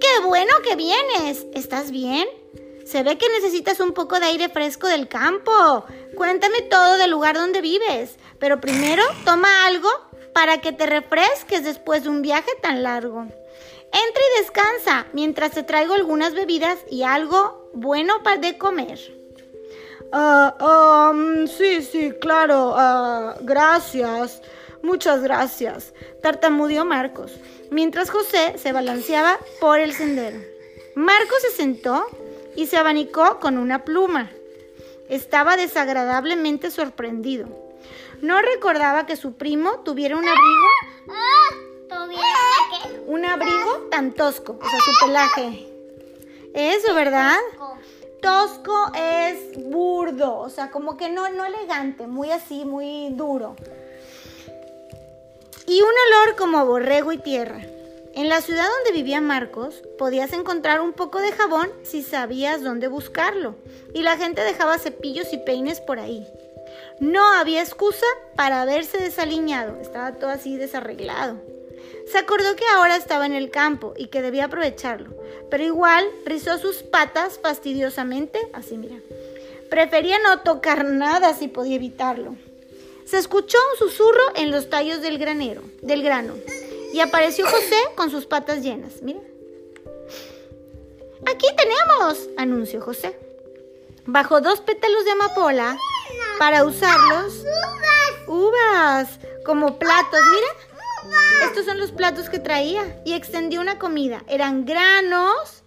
Qué 0.00 0.24
bueno 0.24 0.52
que 0.68 0.74
vienes. 0.74 1.46
¿Estás 1.54 1.92
bien? 1.92 2.26
Se 2.86 3.02
ve 3.02 3.18
que 3.18 3.28
necesitas 3.28 3.80
un 3.80 3.92
poco 3.92 4.20
de 4.20 4.26
aire 4.26 4.48
fresco 4.48 4.86
del 4.86 5.08
campo. 5.08 5.84
Cuéntame 6.16 6.62
todo 6.62 6.96
del 6.96 7.10
lugar 7.10 7.34
donde 7.34 7.60
vives. 7.60 8.16
Pero 8.38 8.60
primero 8.60 9.02
toma 9.24 9.66
algo 9.66 9.88
para 10.32 10.60
que 10.60 10.72
te 10.72 10.86
refresques 10.86 11.64
después 11.64 12.04
de 12.04 12.10
un 12.10 12.22
viaje 12.22 12.50
tan 12.62 12.84
largo. 12.84 13.22
Entra 13.22 14.22
y 14.22 14.40
descansa 14.40 15.06
mientras 15.12 15.50
te 15.50 15.64
traigo 15.64 15.94
algunas 15.94 16.34
bebidas 16.34 16.78
y 16.88 17.02
algo 17.02 17.70
bueno 17.74 18.22
para 18.22 18.36
de 18.36 18.56
comer. 18.56 19.00
Ah, 20.12 21.12
sí, 21.58 21.82
sí, 21.82 22.12
claro. 22.20 22.72
Ah, 22.76 23.36
gracias. 23.40 24.42
Muchas 24.82 25.22
gracias. 25.22 25.92
Tartamudeó 26.22 26.84
Marcos, 26.84 27.32
mientras 27.72 28.10
José 28.10 28.54
se 28.58 28.70
balanceaba 28.70 29.38
por 29.58 29.80
el 29.80 29.92
sendero. 29.92 30.38
Marcos 30.94 31.42
se 31.42 31.50
sentó 31.50 32.06
y 32.56 32.66
se 32.66 32.78
abanicó 32.78 33.38
con 33.38 33.58
una 33.58 33.84
pluma. 33.84 34.30
Estaba 35.08 35.56
desagradablemente 35.56 36.70
sorprendido. 36.70 37.48
No 38.22 38.40
recordaba 38.40 39.06
que 39.06 39.16
su 39.16 39.34
primo 39.34 39.80
tuviera 39.80 40.16
un 40.16 40.26
abrigo. 40.26 40.66
Un 43.06 43.24
abrigo 43.24 43.88
tan 43.90 44.12
tosco, 44.12 44.58
o 44.60 44.68
sea, 44.68 44.80
su 44.80 45.06
pelaje. 45.06 45.68
Eso, 46.54 46.94
¿verdad? 46.94 47.36
Tosco 48.20 48.90
es 48.96 49.62
burdo, 49.68 50.38
o 50.38 50.48
sea, 50.48 50.70
como 50.70 50.96
que 50.96 51.10
no, 51.10 51.28
no 51.28 51.44
elegante, 51.44 52.06
muy 52.06 52.30
así, 52.30 52.64
muy 52.64 53.10
duro. 53.10 53.54
Y 55.66 55.80
un 55.80 55.88
olor 55.88 56.36
como 56.36 56.64
borrego 56.64 57.12
y 57.12 57.18
tierra. 57.18 57.60
En 58.16 58.30
la 58.30 58.40
ciudad 58.40 58.64
donde 58.64 58.98
vivía 58.98 59.20
Marcos 59.20 59.82
podías 59.98 60.32
encontrar 60.32 60.80
un 60.80 60.94
poco 60.94 61.20
de 61.20 61.32
jabón 61.32 61.70
si 61.82 62.02
sabías 62.02 62.62
dónde 62.62 62.88
buscarlo, 62.88 63.56
y 63.92 64.00
la 64.00 64.16
gente 64.16 64.40
dejaba 64.40 64.78
cepillos 64.78 65.34
y 65.34 65.36
peines 65.36 65.82
por 65.82 65.98
ahí. 65.98 66.26
No 66.98 67.22
había 67.34 67.60
excusa 67.60 68.06
para 68.34 68.62
haberse 68.62 68.96
desaliñado, 68.96 69.78
estaba 69.82 70.12
todo 70.14 70.30
así 70.30 70.56
desarreglado. 70.56 71.36
Se 72.10 72.16
acordó 72.16 72.56
que 72.56 72.64
ahora 72.74 72.96
estaba 72.96 73.26
en 73.26 73.34
el 73.34 73.50
campo 73.50 73.92
y 73.98 74.06
que 74.06 74.22
debía 74.22 74.46
aprovecharlo, 74.46 75.14
pero 75.50 75.64
igual 75.64 76.08
rizó 76.24 76.56
sus 76.56 76.76
patas 76.76 77.38
fastidiosamente, 77.42 78.48
así 78.54 78.78
mira. 78.78 78.96
Prefería 79.68 80.18
no 80.20 80.40
tocar 80.40 80.86
nada 80.86 81.34
si 81.34 81.48
podía 81.48 81.76
evitarlo. 81.76 82.34
Se 83.04 83.18
escuchó 83.18 83.58
un 83.72 83.78
susurro 83.78 84.32
en 84.36 84.50
los 84.50 84.70
tallos 84.70 85.02
del 85.02 85.18
granero, 85.18 85.60
del 85.82 86.02
grano. 86.02 86.32
Y 86.96 87.00
apareció 87.02 87.44
José 87.44 87.76
con 87.94 88.10
sus 88.10 88.24
patas 88.24 88.62
llenas. 88.62 89.02
Mira. 89.02 89.20
Aquí 91.26 91.46
tenemos, 91.54 92.30
anunció 92.38 92.80
José. 92.80 93.14
Bajo 94.06 94.40
dos 94.40 94.62
pétalos 94.62 95.04
de 95.04 95.10
amapola 95.10 95.76
para 96.38 96.64
usarlos. 96.64 97.44
Uvas. 98.26 99.18
Como 99.44 99.78
platos, 99.78 100.20
mira. 100.32 101.46
Estos 101.46 101.66
son 101.66 101.78
los 101.78 101.92
platos 101.92 102.30
que 102.30 102.38
traía. 102.38 103.02
Y 103.04 103.12
extendió 103.12 103.60
una 103.60 103.78
comida. 103.78 104.24
Eran 104.26 104.64
granos, 104.64 105.64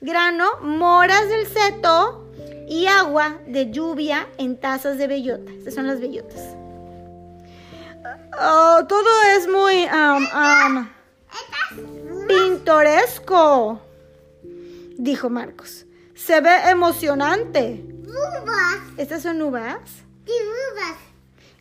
grano, 0.00 0.48
moras 0.62 1.28
del 1.28 1.46
seto 1.46 2.32
y 2.66 2.86
agua 2.86 3.38
de 3.46 3.70
lluvia 3.70 4.30
en 4.38 4.58
tazas 4.58 4.96
de 4.96 5.08
bellota. 5.08 5.52
Estas 5.52 5.74
son 5.74 5.86
las 5.86 6.00
bellotas. 6.00 6.63
Oh, 8.40 8.84
todo 8.88 9.22
es 9.36 9.48
muy 9.48 9.88
pintoresco, 12.26 13.80
dijo 14.96 15.30
Marcos. 15.30 15.86
Se 16.14 16.40
ve 16.40 16.70
emocionante. 16.70 17.84
¿Estas 18.96 19.22
son 19.22 19.42
uvas? 19.42 19.80
Sí, 20.26 20.32
uvas. 20.72 20.96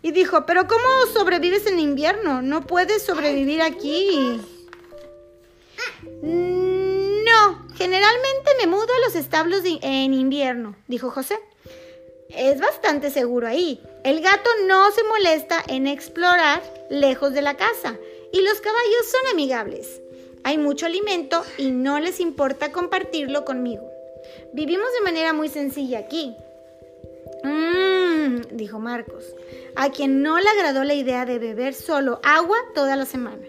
Y 0.02 0.12
dijo, 0.12 0.46
pero 0.46 0.68
¿cómo 0.68 0.84
sobrevives 1.14 1.66
en 1.66 1.80
invierno? 1.80 2.42
No 2.42 2.66
puedes 2.68 3.04
sobrevivir 3.06 3.62
aquí. 3.62 4.42
No, 6.22 7.68
generalmente 7.76 8.52
me 8.60 8.68
mudo 8.68 8.94
a 8.94 9.06
los 9.06 9.16
establos 9.16 9.62
en 9.64 10.14
invierno, 10.14 10.76
dijo 10.88 11.10
José. 11.10 11.40
Es 12.30 12.60
bastante 12.60 13.12
seguro 13.12 13.48
ahí. 13.48 13.82
El 14.04 14.20
gato 14.20 14.50
no 14.68 14.92
se 14.92 15.02
molesta 15.06 15.64
en 15.68 15.88
explorar 15.88 16.62
lejos 16.90 17.34
de 17.34 17.42
la 17.42 17.56
casa 17.56 17.98
y 18.34 18.42
los 18.42 18.60
caballos 18.60 19.10
son 19.10 19.32
amigables. 19.32 20.02
Hay 20.44 20.58
mucho 20.58 20.88
alimento 20.88 21.42
y 21.58 21.72
no 21.72 22.02
les 22.02 22.20
importa 22.20 22.74
compartirlo 22.74 23.46
conmigo. 23.46 23.90
Vivimos 24.52 24.88
de 24.92 25.06
manera 25.06 25.32
muy 25.32 25.48
sencilla 25.48 26.00
aquí. 26.00 26.36
Mmm, 27.44 28.42
dijo 28.52 28.80
Marcos, 28.80 29.36
a 29.76 29.90
quien 29.90 30.22
no 30.22 30.38
le 30.38 30.50
agradó 30.50 30.84
la 30.84 30.96
idea 30.96 31.26
de 31.26 31.40
beber 31.40 31.74
solo 31.74 32.20
agua 32.24 32.58
toda 32.76 32.98
la 32.98 33.06
semana. 33.06 33.48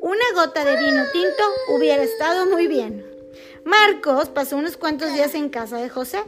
Una 0.00 0.24
gota 0.34 0.64
de 0.64 0.76
vino 0.76 1.04
tinto 1.12 1.44
hubiera 1.76 2.02
estado 2.02 2.46
muy 2.46 2.66
bien. 2.66 3.06
Marcos 3.64 4.28
pasó 4.28 4.56
unos 4.56 4.76
cuantos 4.76 5.12
días 5.12 5.36
en 5.36 5.50
casa 5.50 5.76
de 5.76 5.88
José 5.88 6.24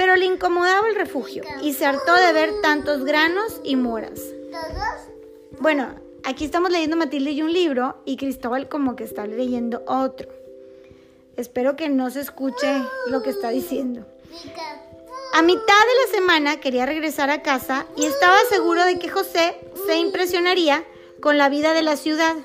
pero 0.00 0.16
le 0.16 0.24
incomodaba 0.24 0.88
el 0.88 0.94
refugio 0.94 1.42
y 1.60 1.74
se 1.74 1.84
hartó 1.84 2.14
de 2.14 2.32
ver 2.32 2.62
tantos 2.62 3.04
granos 3.04 3.60
y 3.62 3.76
moras. 3.76 4.18
Bueno, 5.58 5.94
aquí 6.24 6.46
estamos 6.46 6.70
leyendo 6.70 6.96
Matilde 6.96 7.32
y 7.32 7.42
un 7.42 7.52
libro 7.52 8.00
y 8.06 8.16
Cristóbal 8.16 8.70
como 8.70 8.96
que 8.96 9.04
está 9.04 9.26
leyendo 9.26 9.82
otro. 9.86 10.30
Espero 11.36 11.76
que 11.76 11.90
no 11.90 12.08
se 12.08 12.20
escuche 12.20 12.82
lo 13.08 13.22
que 13.22 13.28
está 13.28 13.50
diciendo. 13.50 14.06
A 15.34 15.42
mitad 15.42 15.58
de 15.58 16.06
la 16.06 16.18
semana 16.18 16.60
quería 16.60 16.86
regresar 16.86 17.28
a 17.28 17.42
casa 17.42 17.84
y 17.94 18.06
estaba 18.06 18.38
seguro 18.48 18.86
de 18.86 18.98
que 18.98 19.10
José 19.10 19.60
se 19.86 19.98
impresionaría 19.98 20.82
con 21.20 21.36
la 21.36 21.50
vida 21.50 21.74
de 21.74 21.82
la 21.82 21.98
ciudad. 21.98 22.36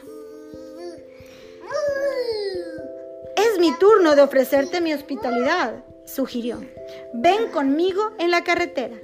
Es 3.37 3.59
mi 3.59 3.71
turno 3.77 4.17
de 4.17 4.23
ofrecerte 4.23 4.81
mi 4.81 4.93
hospitalidad, 4.93 5.85
sugirió. 6.15 6.65
Ven 7.13 7.49
conmigo 7.49 8.11
en 8.17 8.31
la 8.31 8.43
carretera. 8.43 8.95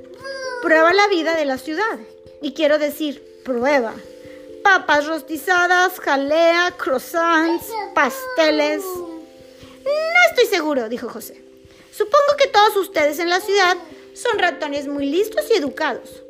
Prueba 0.61 0.93
la 0.93 1.07
vida 1.07 1.35
de 1.35 1.45
la 1.45 1.57
ciudad. 1.57 1.99
Y 2.41 2.53
quiero 2.53 2.79
decir, 2.79 3.41
prueba. 3.43 3.93
Papas 4.63 5.07
rostizadas, 5.07 5.99
jalea, 5.99 6.73
croissants, 6.77 7.65
pasteles. 7.93 8.83
No 8.83 10.29
estoy 10.29 10.45
seguro, 10.45 10.87
dijo 10.87 11.09
José. 11.09 11.43
Supongo 11.91 12.37
que 12.37 12.47
todos 12.47 12.77
ustedes 12.77 13.19
en 13.19 13.29
la 13.29 13.41
ciudad 13.41 13.75
son 14.13 14.39
ratones 14.39 14.87
muy 14.87 15.05
listos 15.05 15.45
y 15.49 15.55
educados. 15.55 16.23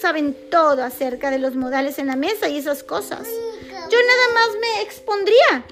Saben 0.00 0.36
todo 0.50 0.82
acerca 0.82 1.30
de 1.30 1.38
los 1.38 1.54
modales 1.54 1.98
en 1.98 2.08
la 2.08 2.16
mesa 2.16 2.48
y 2.48 2.58
esas 2.58 2.82
cosas. 2.82 3.26
Yo 3.90 3.98
nada 3.98 4.34
más 4.34 4.48
me 4.60 4.82
expondría 4.82 5.64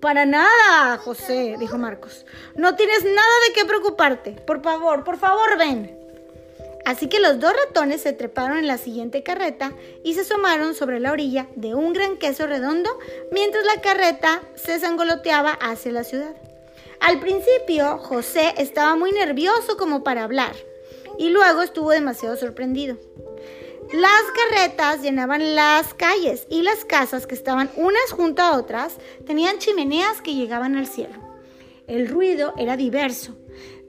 para 0.00 0.26
nada, 0.26 0.96
José, 0.98 1.56
dijo 1.58 1.78
Marcos. 1.78 2.26
No 2.56 2.74
tienes 2.74 3.04
nada 3.04 3.34
de 3.46 3.52
qué 3.54 3.64
preocuparte. 3.64 4.32
Por 4.32 4.62
favor, 4.62 5.04
por 5.04 5.18
favor, 5.18 5.58
ven. 5.58 5.98
Así 6.84 7.08
que 7.08 7.20
los 7.20 7.38
dos 7.38 7.52
ratones 7.66 8.00
se 8.00 8.12
treparon 8.12 8.58
en 8.58 8.66
la 8.66 8.78
siguiente 8.78 9.22
carreta 9.22 9.72
y 10.02 10.14
se 10.14 10.22
asomaron 10.22 10.74
sobre 10.74 10.98
la 10.98 11.12
orilla 11.12 11.46
de 11.54 11.74
un 11.74 11.92
gran 11.92 12.16
queso 12.16 12.46
redondo 12.46 12.90
mientras 13.30 13.64
la 13.64 13.80
carreta 13.82 14.40
se 14.54 14.78
zangoloteaba 14.78 15.52
hacia 15.52 15.92
la 15.92 16.04
ciudad. 16.04 16.34
Al 17.00 17.20
principio, 17.20 17.98
José 17.98 18.54
estaba 18.56 18.96
muy 18.96 19.12
nervioso 19.12 19.76
como 19.76 20.02
para 20.02 20.24
hablar 20.24 20.54
y 21.18 21.28
luego 21.28 21.62
estuvo 21.62 21.90
demasiado 21.90 22.36
sorprendido. 22.36 22.96
Las 23.92 24.22
carretas 24.50 25.02
llenaban 25.02 25.54
las 25.54 25.94
calles 25.94 26.46
y 26.48 26.62
las 26.62 26.84
casas 26.84 27.26
que 27.26 27.34
estaban 27.34 27.70
unas 27.76 28.12
junto 28.12 28.42
a 28.42 28.56
otras 28.56 28.98
tenían 29.26 29.58
chimeneas 29.58 30.22
que 30.22 30.34
llegaban 30.34 30.76
al 30.76 30.86
cielo. 30.86 31.14
El 31.86 32.08
ruido 32.08 32.54
era 32.56 32.76
diverso, 32.76 33.36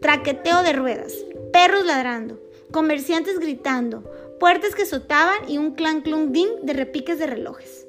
traqueteo 0.02 0.64
de 0.64 0.74
ruedas, 0.74 1.14
perros 1.54 1.86
ladrando 1.86 2.40
comerciantes 2.72 3.40
gritando, 3.40 4.04
puertas 4.40 4.76
que 4.76 4.84
azotaban 4.84 5.50
y 5.50 5.58
un 5.58 5.76
clan 5.76 6.02
clung 6.02 6.32
ding 6.32 6.50
de 6.64 6.74
repiques 6.74 7.20
de 7.20 7.28
relojes. 7.28 7.86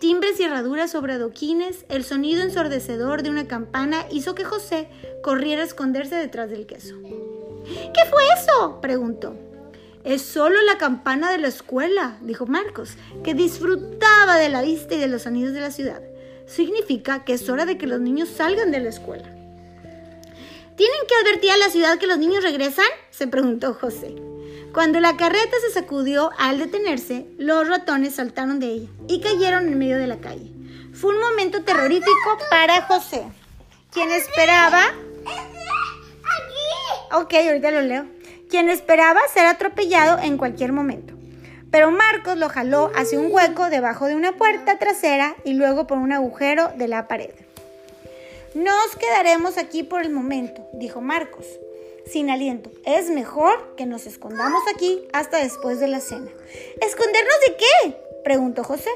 Timbres 0.00 0.40
y 0.40 0.44
herraduras 0.44 0.90
sobre 0.90 1.12
adoquines, 1.12 1.84
el 1.88 2.02
sonido 2.02 2.42
ensordecedor 2.42 3.22
de 3.22 3.30
una 3.30 3.46
campana 3.46 4.06
hizo 4.10 4.34
que 4.34 4.44
José 4.44 4.88
corriera 5.22 5.62
a 5.62 5.66
esconderse 5.66 6.16
detrás 6.16 6.50
del 6.50 6.66
queso. 6.66 6.96
¿Qué 7.64 8.10
fue 8.10 8.22
eso? 8.36 8.80
preguntó. 8.80 9.36
Es 10.04 10.22
solo 10.22 10.60
la 10.62 10.78
campana 10.78 11.30
de 11.30 11.38
la 11.38 11.48
escuela, 11.48 12.16
dijo 12.22 12.46
Marcos, 12.46 12.94
que 13.22 13.34
disfrutaba 13.34 14.36
de 14.36 14.48
la 14.48 14.62
vista 14.62 14.94
y 14.94 14.98
de 14.98 15.06
los 15.06 15.22
sonidos 15.22 15.54
de 15.54 15.60
la 15.60 15.70
ciudad. 15.70 16.02
Significa 16.46 17.24
que 17.24 17.34
es 17.34 17.48
hora 17.48 17.66
de 17.66 17.78
que 17.78 17.86
los 17.86 18.00
niños 18.00 18.28
salgan 18.28 18.72
de 18.72 18.80
la 18.80 18.88
escuela. 18.88 19.28
¿Tienen 20.76 21.00
que 21.06 21.14
advertir 21.22 21.52
a 21.52 21.56
la 21.56 21.70
ciudad 21.70 21.98
que 21.98 22.08
los 22.08 22.18
niños 22.18 22.42
regresan? 22.42 22.86
se 23.10 23.28
preguntó 23.28 23.74
José. 23.74 24.16
Cuando 24.74 24.98
la 24.98 25.16
carreta 25.16 25.54
se 25.60 25.72
sacudió 25.72 26.30
al 26.38 26.58
detenerse, 26.58 27.26
los 27.38 27.68
ratones 27.68 28.16
saltaron 28.16 28.58
de 28.58 28.66
ella 28.68 28.88
y 29.06 29.20
cayeron 29.20 29.68
en 29.68 29.78
medio 29.78 29.98
de 29.98 30.06
la 30.08 30.18
calle. 30.18 30.50
Fue 30.94 31.14
un 31.14 31.20
momento 31.20 31.62
terrorífico 31.62 32.38
para 32.50 32.82
José, 32.82 33.22
quien 33.92 34.10
esperaba... 34.10 34.82
Ok, 37.12 37.34
ahorita 37.34 37.70
lo 37.70 37.82
leo. 37.82 38.21
Quien 38.52 38.68
esperaba 38.68 39.18
ser 39.32 39.46
atropellado 39.46 40.18
en 40.22 40.36
cualquier 40.36 40.72
momento. 40.72 41.14
Pero 41.70 41.90
Marcos 41.90 42.36
lo 42.36 42.50
jaló 42.50 42.92
hacia 42.94 43.18
un 43.18 43.32
hueco 43.32 43.70
debajo 43.70 44.08
de 44.08 44.14
una 44.14 44.36
puerta 44.36 44.78
trasera 44.78 45.36
y 45.42 45.54
luego 45.54 45.86
por 45.86 45.96
un 45.96 46.12
agujero 46.12 46.68
de 46.76 46.86
la 46.86 47.08
pared. 47.08 47.30
Nos 48.54 48.94
quedaremos 49.00 49.56
aquí 49.56 49.84
por 49.84 50.02
el 50.02 50.10
momento, 50.10 50.68
dijo 50.74 51.00
Marcos, 51.00 51.46
sin 52.04 52.28
aliento. 52.28 52.70
Es 52.84 53.08
mejor 53.08 53.74
que 53.74 53.86
nos 53.86 54.04
escondamos 54.06 54.62
aquí 54.74 55.08
hasta 55.14 55.38
después 55.38 55.80
de 55.80 55.88
la 55.88 56.00
cena. 56.00 56.30
¿Escondernos 56.82 57.40
de 57.46 57.56
qué? 57.56 57.96
preguntó 58.22 58.64
José. 58.64 58.90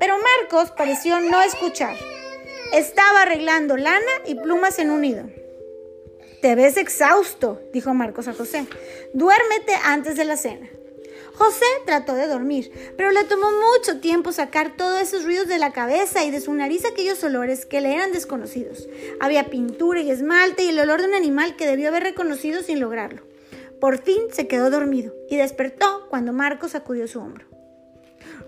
Pero 0.00 0.16
Marcos 0.18 0.72
pareció 0.72 1.20
no 1.20 1.40
escuchar. 1.42 1.94
Estaba 2.72 3.22
arreglando 3.22 3.76
lana 3.76 4.00
y 4.26 4.34
plumas 4.34 4.80
en 4.80 4.90
un 4.90 5.02
nido. 5.02 5.45
Te 6.40 6.54
ves 6.54 6.76
exhausto, 6.76 7.60
dijo 7.72 7.94
Marcos 7.94 8.28
a 8.28 8.34
José. 8.34 8.66
Duérmete 9.12 9.74
antes 9.84 10.16
de 10.16 10.24
la 10.24 10.36
cena. 10.36 10.68
José 11.34 11.66
trató 11.84 12.14
de 12.14 12.26
dormir, 12.26 12.94
pero 12.96 13.10
le 13.10 13.24
tomó 13.24 13.48
mucho 13.50 14.00
tiempo 14.00 14.32
sacar 14.32 14.74
todos 14.76 15.02
esos 15.02 15.24
ruidos 15.24 15.48
de 15.48 15.58
la 15.58 15.72
cabeza 15.72 16.24
y 16.24 16.30
de 16.30 16.40
su 16.40 16.52
nariz 16.54 16.84
aquellos 16.86 17.22
olores 17.24 17.66
que 17.66 17.82
le 17.82 17.92
eran 17.92 18.12
desconocidos. 18.12 18.88
Había 19.20 19.50
pintura 19.50 20.00
y 20.00 20.10
esmalte 20.10 20.64
y 20.64 20.68
el 20.68 20.78
olor 20.78 21.02
de 21.02 21.08
un 21.08 21.14
animal 21.14 21.56
que 21.56 21.66
debió 21.66 21.88
haber 21.88 22.04
reconocido 22.04 22.62
sin 22.62 22.80
lograrlo. 22.80 23.22
Por 23.80 23.98
fin 24.02 24.22
se 24.32 24.46
quedó 24.46 24.70
dormido 24.70 25.14
y 25.28 25.36
despertó 25.36 26.06
cuando 26.08 26.32
Marcos 26.32 26.72
sacudió 26.72 27.06
su 27.06 27.20
hombro. 27.20 27.46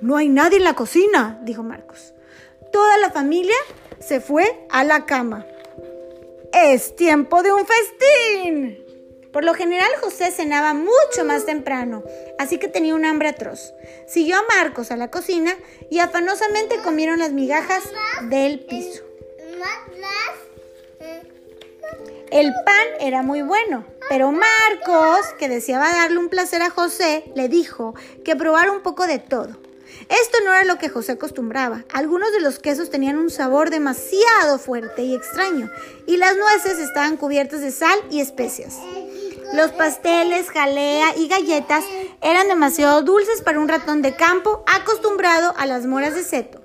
No 0.00 0.16
hay 0.16 0.30
nadie 0.30 0.56
en 0.56 0.64
la 0.64 0.74
cocina, 0.74 1.38
dijo 1.42 1.62
Marcos. 1.62 2.14
Toda 2.72 2.96
la 2.98 3.10
familia 3.10 3.56
se 4.00 4.20
fue 4.20 4.66
a 4.70 4.84
la 4.84 5.04
cama. 5.04 5.46
Es 6.52 6.96
tiempo 6.96 7.42
de 7.42 7.52
un 7.52 7.66
festín. 7.66 8.84
Por 9.32 9.44
lo 9.44 9.54
general 9.54 9.90
José 10.00 10.30
cenaba 10.30 10.72
mucho 10.72 11.24
más 11.24 11.44
temprano, 11.44 12.02
así 12.38 12.58
que 12.58 12.68
tenía 12.68 12.94
un 12.94 13.04
hambre 13.04 13.28
atroz. 13.28 13.74
Siguió 14.06 14.36
a 14.36 14.44
Marcos 14.56 14.90
a 14.90 14.96
la 14.96 15.10
cocina 15.10 15.54
y 15.90 15.98
afanosamente 15.98 16.78
comieron 16.82 17.18
las 17.18 17.32
migajas 17.32 17.84
del 18.22 18.60
piso. 18.60 19.02
El 22.30 22.52
pan 22.64 22.86
era 23.00 23.22
muy 23.22 23.42
bueno, 23.42 23.84
pero 24.08 24.32
Marcos, 24.32 25.26
que 25.38 25.48
deseaba 25.48 25.90
darle 25.90 26.18
un 26.18 26.28
placer 26.28 26.62
a 26.62 26.70
José, 26.70 27.24
le 27.34 27.48
dijo 27.48 27.94
que 28.24 28.36
probara 28.36 28.72
un 28.72 28.82
poco 28.82 29.06
de 29.06 29.18
todo. 29.18 29.67
Esto 30.08 30.38
no 30.44 30.52
era 30.52 30.64
lo 30.64 30.78
que 30.78 30.88
José 30.88 31.12
acostumbraba. 31.12 31.84
Algunos 31.92 32.32
de 32.32 32.40
los 32.40 32.58
quesos 32.58 32.90
tenían 32.90 33.18
un 33.18 33.30
sabor 33.30 33.70
demasiado 33.70 34.58
fuerte 34.58 35.02
y 35.02 35.14
extraño, 35.14 35.70
y 36.06 36.16
las 36.16 36.36
nueces 36.36 36.78
estaban 36.78 37.16
cubiertas 37.16 37.60
de 37.60 37.70
sal 37.70 37.98
y 38.10 38.20
especias. 38.20 38.78
Los 39.54 39.72
pasteles, 39.72 40.50
jalea 40.50 41.16
y 41.16 41.28
galletas 41.28 41.84
eran 42.20 42.48
demasiado 42.48 43.02
dulces 43.02 43.42
para 43.42 43.60
un 43.60 43.68
ratón 43.68 44.02
de 44.02 44.14
campo 44.14 44.62
acostumbrado 44.66 45.54
a 45.56 45.66
las 45.66 45.86
moras 45.86 46.14
de 46.14 46.24
seto, 46.24 46.60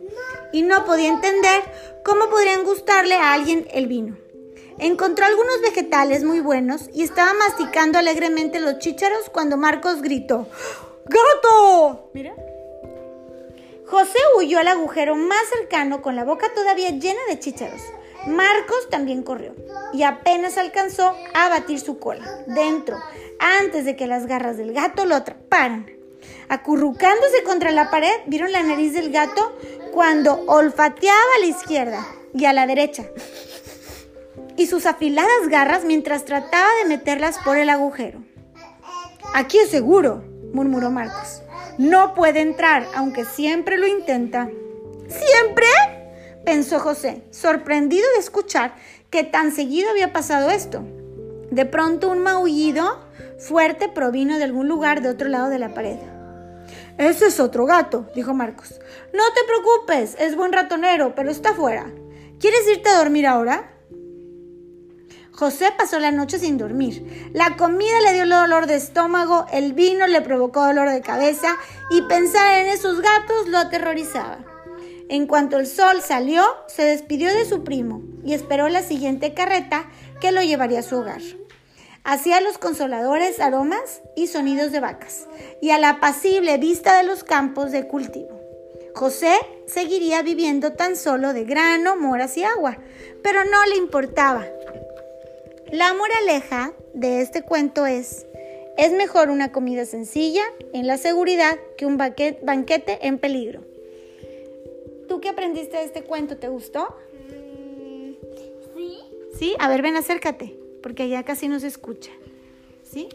y 0.52 0.64
no 0.64 0.86
podía 0.86 1.10
entender 1.10 1.64
cómo 2.04 2.30
podrían 2.30 2.64
gustarle 2.64 3.16
a 3.16 3.34
alguien 3.34 3.68
el 3.72 3.88
vino. 3.88 4.18
Encontró 4.80 5.26
algunos 5.26 5.62
vegetales 5.62 6.24
muy 6.24 6.40
buenos 6.40 6.90
y 6.94 7.04
estaba 7.04 7.34
masticando 7.34 8.00
alegremente 8.00 8.60
los 8.60 8.80
chícharos 8.80 9.30
cuando 9.32 9.56
Marcos 9.56 10.02
gritó: 10.02 10.48
¡Gato! 11.06 12.10
Mira. 12.14 12.34
José 13.86 14.18
huyó 14.38 14.60
al 14.60 14.68
agujero 14.68 15.16
más 15.16 15.48
cercano 15.50 16.02
con 16.02 16.16
la 16.16 16.24
boca 16.24 16.54
todavía 16.54 16.90
llena 16.90 17.20
de 17.30 17.40
chícharos. 17.40 17.82
Marcos 18.26 18.90
también 18.90 19.24
corrió 19.24 19.54
y 19.92 20.04
apenas 20.04 20.58
alcanzó 20.58 21.16
a 21.34 21.50
batir 21.50 21.80
su 21.80 22.00
cola 22.00 22.26
dentro 22.48 22.98
antes 23.40 23.84
de 23.84 23.96
que 23.96 24.08
las 24.08 24.26
garras 24.26 24.58
del 24.58 24.74
gato 24.74 25.06
lo 25.06 25.16
atraparan. 25.16 25.92
Acurrucándose 26.48 27.44
contra 27.44 27.72
la 27.72 27.90
pared, 27.90 28.14
vieron 28.28 28.52
la 28.52 28.64
nariz 28.64 28.94
del 28.94 29.12
gato 29.12 29.58
cuando 29.92 30.44
olfateaba 30.48 31.20
a 31.38 31.40
la 31.42 31.46
izquierda 31.48 32.08
y 32.34 32.46
a 32.46 32.54
la 32.54 32.66
derecha 32.66 33.10
y 34.58 34.68
sus 34.68 34.86
afiladas 34.86 35.48
garras 35.50 35.84
mientras 35.84 36.26
trataba 36.26 36.68
de 36.82 36.90
meterlas 36.90 37.38
por 37.44 37.58
el 37.58 37.70
agujero. 37.70 38.24
Aquí 39.34 39.58
es 39.58 39.70
seguro, 39.70 40.24
murmuró 40.54 40.92
Marcos. 40.92 41.43
No 41.78 42.14
puede 42.14 42.42
entrar, 42.42 42.88
aunque 42.96 43.26
siempre 43.26 43.78
lo 43.78 43.88
intenta. 43.88 44.50
¿Siempre? 45.08 45.66
pensó 46.46 46.80
José, 46.80 47.24
sorprendido 47.32 48.06
de 48.14 48.20
escuchar 48.20 48.76
que 49.10 49.24
tan 49.24 49.52
seguido 49.52 49.90
había 49.90 50.12
pasado 50.12 50.50
esto. 50.50 50.84
De 51.52 51.66
pronto 51.66 52.10
un 52.10 52.20
maullido 52.20 53.00
fuerte 53.38 53.90
provino 53.90 54.38
de 54.38 54.44
algún 54.44 54.68
lugar 54.68 55.02
de 55.02 55.10
otro 55.10 55.30
lado 55.30 55.50
de 55.50 55.60
la 55.60 55.74
pared. 55.74 55.98
Ese 56.98 57.28
es 57.28 57.40
otro 57.40 57.66
gato, 57.66 58.08
dijo 58.16 58.34
Marcos. 58.34 58.80
No 59.14 59.24
te 59.34 59.42
preocupes, 59.48 60.16
es 60.20 60.36
buen 60.36 60.54
ratonero, 60.54 61.16
pero 61.16 61.32
está 61.32 61.54
fuera. 61.54 61.92
¿Quieres 62.40 62.68
irte 62.68 62.90
a 62.90 62.98
dormir 62.98 63.26
ahora? 63.26 63.72
José 65.36 65.74
pasó 65.76 65.98
la 65.98 66.12
noche 66.12 66.38
sin 66.38 66.60
dormir. 66.60 67.32
La 67.34 67.58
comida 67.58 68.02
le 68.02 68.14
dio 68.14 68.28
dolor 68.28 68.68
de 68.68 68.76
estómago, 68.76 69.48
el 69.52 69.74
vino 69.74 70.06
le 70.06 70.22
provocó 70.22 70.64
dolor 70.64 70.90
de 70.90 71.02
cabeza 71.02 71.58
y 71.90 72.04
pensar 72.04 72.60
en 72.60 72.68
esos 72.68 73.02
gatos 73.02 73.48
lo 73.48 73.58
aterrorizaba. 73.58 74.38
En 75.10 75.26
cuanto 75.26 75.58
el 75.58 75.66
sol 75.66 76.02
salió, 76.02 76.44
se 76.68 76.84
despidió 76.84 77.34
de 77.34 77.46
su 77.46 77.64
primo 77.64 78.04
y 78.24 78.34
esperó 78.34 78.70
la 78.70 78.84
siguiente 78.84 79.34
carreta 79.34 79.90
que 80.22 80.32
lo 80.32 80.44
llevaría 80.44 80.80
a 80.80 80.84
su 80.84 80.98
hogar. 80.98 81.22
Hacía 82.04 82.40
los 82.40 82.60
consoladores 82.60 83.40
aromas 83.40 84.02
y 84.16 84.28
sonidos 84.28 84.72
de 84.72 84.82
vacas 84.82 85.28
y 85.62 85.72
a 85.72 85.80
la 85.80 85.90
apacible 85.90 86.58
vista 86.58 86.96
de 86.98 87.04
los 87.04 87.24
campos 87.24 87.72
de 87.72 87.88
cultivo. 87.88 88.40
José 88.94 89.36
seguiría 89.66 90.22
viviendo 90.22 90.74
tan 90.74 90.96
solo 90.96 91.34
de 91.34 91.46
grano, 91.46 91.96
moras 91.96 92.38
y 92.38 92.44
agua, 92.44 92.78
pero 93.24 93.44
no 93.46 93.66
le 93.66 93.78
importaba. 93.78 94.46
La 95.74 95.92
moraleja 95.96 96.72
de 96.94 97.22
este 97.22 97.42
cuento 97.42 97.88
es, 97.88 98.28
es 98.78 98.92
mejor 98.92 99.32
una 99.32 99.52
comida 99.52 99.88
sencilla 99.88 100.44
en 100.72 100.86
la 100.86 101.00
seguridad 101.00 101.58
que 101.80 101.88
un 101.88 101.98
banquete 101.98 103.00
en 103.08 103.18
peligro. 103.18 103.64
¿Tú 105.10 105.20
qué 105.20 105.30
aprendiste 105.30 105.78
de 105.78 105.86
este 105.86 106.04
cuento? 106.04 106.38
¿Te 106.38 106.48
gustó? 106.48 106.96
Sí. 108.76 109.00
¿Sí? 109.40 109.56
A 109.58 109.68
ver, 109.68 109.82
ven, 109.82 109.96
acércate, 109.96 110.56
porque 110.84 111.02
allá 111.02 111.24
casi 111.24 111.48
no 111.48 111.60
se 111.60 111.66
escucha. 111.66 112.12
¿Sí? 112.84 113.10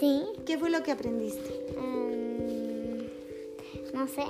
Sí. 0.00 0.22
¿Qué 0.46 0.56
fue 0.56 0.70
lo 0.70 0.82
que 0.82 0.90
aprendiste? 0.90 1.66
Mm, 1.78 3.02
no 3.92 4.08
sé. 4.08 4.24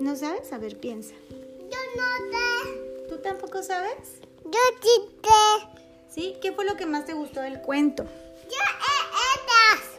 ¿No 0.00 0.14
sabes? 0.14 0.52
A 0.52 0.58
ver, 0.58 0.76
piensa. 0.76 1.14
Yo 1.30 1.78
no 1.96 2.30
sé. 2.30 3.08
¿Tú 3.08 3.18
tampoco 3.18 3.60
sabes? 3.60 4.20
Yo 4.44 4.60
sí 4.80 5.08
sé. 5.24 5.79
¿Sí? 6.10 6.36
¿Qué 6.42 6.52
fue 6.52 6.64
lo 6.64 6.76
que 6.76 6.86
más 6.86 7.04
te 7.04 7.14
gustó 7.14 7.40
del 7.40 7.60
cuento? 7.60 8.04
Yo 8.04 8.56
he 8.56 8.90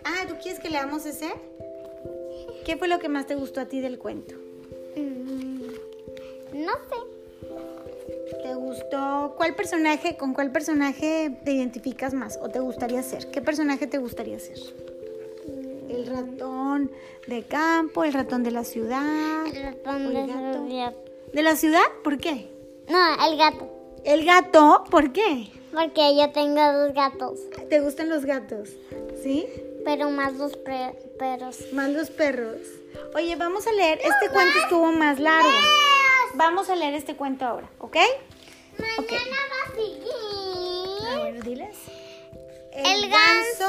Ah, 0.03 0.25
¿tú 0.27 0.35
quieres 0.41 0.59
que 0.59 0.69
leamos 0.69 1.05
ese? 1.05 1.31
¿Qué 2.65 2.75
fue 2.77 2.87
lo 2.87 2.99
que 2.99 3.09
más 3.09 3.27
te 3.27 3.35
gustó 3.35 3.61
a 3.61 3.65
ti 3.65 3.79
del 3.81 3.97
cuento? 3.97 4.35
Mm, 4.95 5.61
no 6.53 6.71
sé. 6.73 8.37
¿Te 8.43 8.53
gustó? 8.55 9.33
¿Cuál 9.37 9.55
personaje, 9.55 10.17
con 10.17 10.33
cuál 10.33 10.51
personaje 10.51 11.39
te 11.45 11.53
identificas 11.53 12.13
más 12.13 12.37
o 12.41 12.49
te 12.49 12.59
gustaría 12.59 13.01
ser? 13.03 13.29
¿Qué 13.31 13.41
personaje 13.41 13.87
te 13.87 13.97
gustaría 13.99 14.39
ser? 14.39 14.57
El 15.89 16.07
ratón 16.07 16.91
de 17.27 17.43
campo, 17.43 18.03
el 18.03 18.13
ratón 18.13 18.43
de 18.43 18.51
la 18.51 18.63
ciudad. 18.63 19.45
El 19.47 19.63
ratón 19.63 20.05
¿O 20.05 20.09
el 20.09 20.13
de 20.13 20.33
gato? 20.33 20.67
ciudad. 20.67 20.93
¿De 21.33 21.41
la 21.43 21.55
ciudad? 21.55 21.83
¿Por 22.03 22.17
qué? 22.17 22.49
No, 22.89 23.27
el 23.27 23.37
gato. 23.37 23.69
¿El 24.03 24.25
gato? 24.25 24.83
¿Por 24.89 25.13
qué? 25.13 25.51
Porque 25.71 26.15
yo 26.15 26.31
tengo 26.31 26.61
dos 26.73 26.93
gatos. 26.93 27.39
¿Te 27.69 27.79
gustan 27.79 28.09
los 28.09 28.25
gatos? 28.25 28.69
¿Sí? 29.23 29.47
pero 29.83 30.09
más 30.09 30.33
los 30.33 30.55
perros. 30.57 31.55
Más 31.73 31.89
los 31.89 32.09
perros. 32.09 32.57
Oye, 33.15 33.35
vamos 33.35 33.67
a 33.67 33.71
leer. 33.71 33.99
Este 34.03 34.29
cuento 34.31 34.59
estuvo 34.59 34.91
más 34.91 35.19
largo. 35.19 35.49
Vamos 36.35 36.69
a 36.69 36.75
leer 36.75 36.93
este 36.93 37.15
cuento 37.15 37.45
ahora, 37.45 37.69
¿ok? 37.79 37.97
Mañana 38.77 39.37
va 39.51 39.71
a 39.71 39.75
seguir. 39.75 41.07
A 41.07 41.23
ver, 41.23 41.43
diles. 41.43 41.77
El 42.73 43.09
ganso 43.09 43.67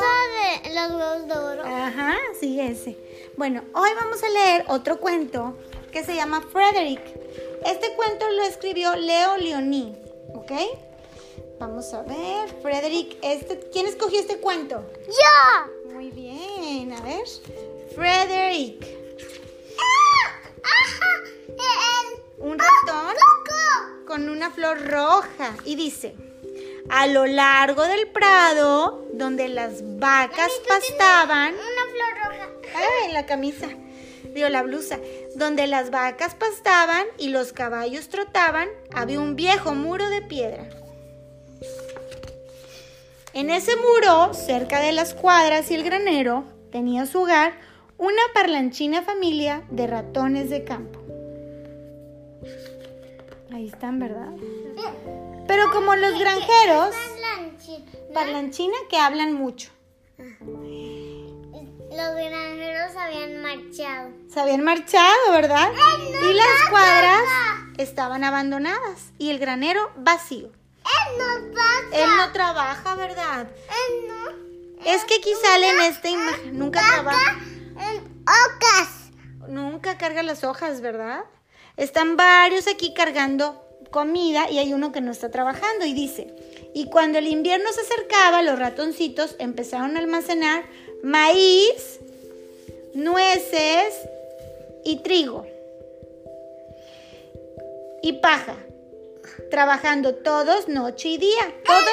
de 0.62 0.74
los 0.74 0.92
huevos 0.92 1.26
de 1.26 1.34
oro. 1.34 1.62
Ajá, 1.64 2.16
sí, 2.38 2.60
ese. 2.60 2.96
Bueno, 3.36 3.62
hoy 3.74 3.90
vamos 4.00 4.22
a 4.22 4.28
leer 4.28 4.64
otro 4.68 5.00
cuento 5.00 5.58
que 5.90 6.04
se 6.04 6.14
llama 6.14 6.40
Frederick. 6.52 7.02
Este 7.66 7.94
cuento 7.94 8.30
lo 8.30 8.42
escribió 8.44 8.94
Leo 8.94 9.36
Leoní, 9.38 9.96
¿ok? 10.34 10.52
Vamos 11.62 11.94
a 11.94 12.02
ver, 12.02 12.48
Frederick, 12.60 13.18
este, 13.22 13.70
¿quién 13.72 13.86
escogió 13.86 14.18
este 14.18 14.38
cuento? 14.38 14.84
¡Yo! 15.06 15.92
Muy 15.92 16.10
bien, 16.10 16.92
a 16.92 17.00
ver. 17.02 17.22
Frederick. 17.94 18.84
¡El 21.46 22.18
un 22.38 22.58
ratón 22.58 23.14
coco! 23.14 24.06
con 24.08 24.28
una 24.28 24.50
flor 24.50 24.88
roja 24.88 25.54
y 25.64 25.76
dice, 25.76 26.16
a 26.90 27.06
lo 27.06 27.26
largo 27.26 27.84
del 27.84 28.08
prado 28.08 29.06
donde 29.12 29.46
las 29.48 29.82
vacas 30.00 30.50
pastaban, 30.68 31.54
Una 31.54 31.62
flor 31.92 32.24
roja. 32.24 32.48
Ah, 32.74 33.06
en 33.06 33.14
la 33.14 33.24
camisa. 33.24 33.68
Digo, 34.34 34.48
la 34.48 34.64
blusa. 34.64 34.98
Donde 35.36 35.68
las 35.68 35.92
vacas 35.92 36.34
pastaban 36.34 37.06
y 37.18 37.28
los 37.28 37.52
caballos 37.52 38.08
trotaban, 38.08 38.68
había 38.92 39.20
un 39.20 39.36
viejo 39.36 39.76
muro 39.76 40.08
de 40.08 40.22
piedra. 40.22 40.81
En 43.34 43.48
ese 43.48 43.72
muro, 43.76 44.34
cerca 44.34 44.80
de 44.80 44.92
las 44.92 45.14
cuadras 45.14 45.70
y 45.70 45.74
el 45.74 45.84
granero, 45.84 46.44
tenía 46.70 47.06
su 47.06 47.22
hogar 47.22 47.54
una 47.96 48.20
parlanchina 48.34 49.02
familia 49.02 49.62
de 49.70 49.86
ratones 49.86 50.50
de 50.50 50.64
campo. 50.64 51.00
Ahí 53.52 53.68
están, 53.68 53.98
¿verdad? 53.98 54.28
Pero 55.46 55.70
como 55.72 55.94
los 55.96 56.18
granjeros, 56.18 56.94
parlanchina 58.12 58.76
que 58.90 58.98
hablan 58.98 59.32
mucho. 59.32 59.70
Los 60.28 62.14
granjeros 62.14 62.96
habían 62.96 63.40
marchado. 63.40 64.10
Se 64.28 64.40
habían 64.40 64.62
marchado, 64.62 65.32
¿verdad? 65.32 65.70
y 66.22 66.34
las 66.34 66.70
cuadras 66.70 67.22
estaban 67.78 68.24
abandonadas 68.24 69.12
y 69.18 69.30
el 69.30 69.38
granero 69.38 69.90
vacío. 69.96 70.50
Él 70.84 71.18
no 71.18 71.54
pasa. 71.54 72.02
Él 72.04 72.10
no 72.16 72.32
trabaja, 72.32 72.94
¿verdad? 72.94 73.46
Él 73.48 74.08
no. 74.08 74.82
Es 74.84 75.04
que 75.04 75.14
aquí 75.14 75.32
sale 75.42 75.70
en 75.70 75.80
esta 75.82 76.08
imagen. 76.08 76.58
Nunca 76.58 76.80
trabaja. 76.86 77.38
En 77.78 78.22
ocas. 78.22 78.88
Nunca 79.48 79.98
carga 79.98 80.22
las 80.22 80.44
hojas, 80.44 80.80
¿verdad? 80.80 81.24
Están 81.76 82.16
varios 82.16 82.66
aquí 82.68 82.94
cargando 82.94 83.62
comida 83.90 84.50
y 84.50 84.58
hay 84.58 84.72
uno 84.72 84.90
que 84.90 85.00
no 85.00 85.12
está 85.12 85.30
trabajando 85.30 85.84
y 85.84 85.92
dice, 85.92 86.34
y 86.74 86.86
cuando 86.86 87.18
el 87.18 87.28
invierno 87.28 87.70
se 87.72 87.82
acercaba, 87.82 88.42
los 88.42 88.58
ratoncitos 88.58 89.36
empezaron 89.38 89.96
a 89.96 90.00
almacenar 90.00 90.64
maíz, 91.04 92.00
nueces 92.94 93.94
y 94.84 94.96
trigo 95.02 95.46
y 98.02 98.14
paja, 98.14 98.56
trabajando 99.52 100.14
todos 100.14 100.66
noche 100.66 101.10
y 101.10 101.18
día. 101.18 101.54
Todos, 101.66 101.84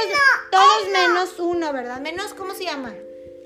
todos 0.49 0.89
menos 0.93 1.39
uno, 1.39 1.73
¿verdad? 1.73 1.99
Menos, 1.99 2.33
¿cómo 2.33 2.53
se 2.53 2.63
llama? 2.63 2.95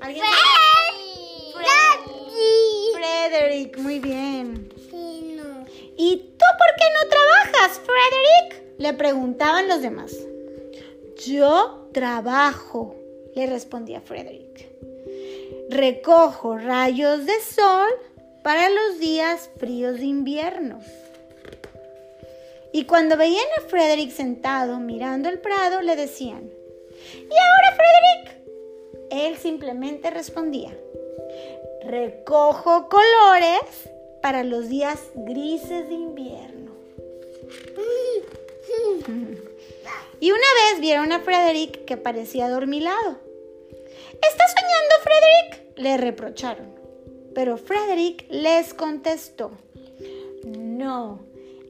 ¿Alguien 0.01 0.23
sabe? 0.23 1.63
Frederick, 2.93 3.75
muy 3.79 3.97
bien. 3.97 4.71
Sí, 4.91 5.33
no. 5.35 5.65
¿Y 5.97 6.17
tú 6.37 6.45
por 6.59 6.75
qué 6.77 6.85
no 6.93 7.09
trabajas, 7.09 7.81
Frederick? 7.81 8.77
Le 8.77 8.93
preguntaban 8.93 9.67
los 9.67 9.81
demás. 9.81 10.15
Yo 11.25 11.89
trabajo, 11.91 12.95
le 13.33 13.47
respondía 13.47 13.99
Frederick. 13.99 14.69
Recojo 15.71 16.59
rayos 16.59 17.25
de 17.25 17.41
sol 17.41 17.89
para 18.43 18.69
los 18.69 18.99
días 18.99 19.49
fríos 19.57 19.97
de 19.97 20.05
invierno. 20.05 20.81
Y 22.73 22.85
cuando 22.85 23.15
veían 23.17 23.45
a 23.59 23.69
Frederick 23.69 24.11
sentado 24.11 24.79
mirando 24.79 25.29
el 25.29 25.39
prado, 25.39 25.81
le 25.81 25.95
decían, 25.95 26.49
¿y 26.49 27.19
ahora, 27.19 27.77
Frederick? 27.77 28.43
Él 29.11 29.37
simplemente 29.37 30.09
respondía, 30.09 30.75
recojo 31.83 32.89
colores 32.89 33.91
para 34.23 34.43
los 34.43 34.69
días 34.69 34.99
grises 35.13 35.87
de 35.87 35.93
invierno. 35.93 36.71
Y 40.19 40.31
una 40.31 40.39
vez 40.39 40.79
vieron 40.81 41.11
a 41.11 41.19
Frederick 41.19 41.85
que 41.85 41.97
parecía 41.97 42.45
adormilado. 42.45 43.19
¿Estás 44.13 44.51
soñando, 44.55 44.95
Frederick? 45.03 45.77
Le 45.77 45.97
reprocharon. 45.97 46.73
Pero 47.35 47.57
Frederick 47.57 48.25
les 48.29 48.73
contestó, 48.73 49.51
no, 50.45 51.19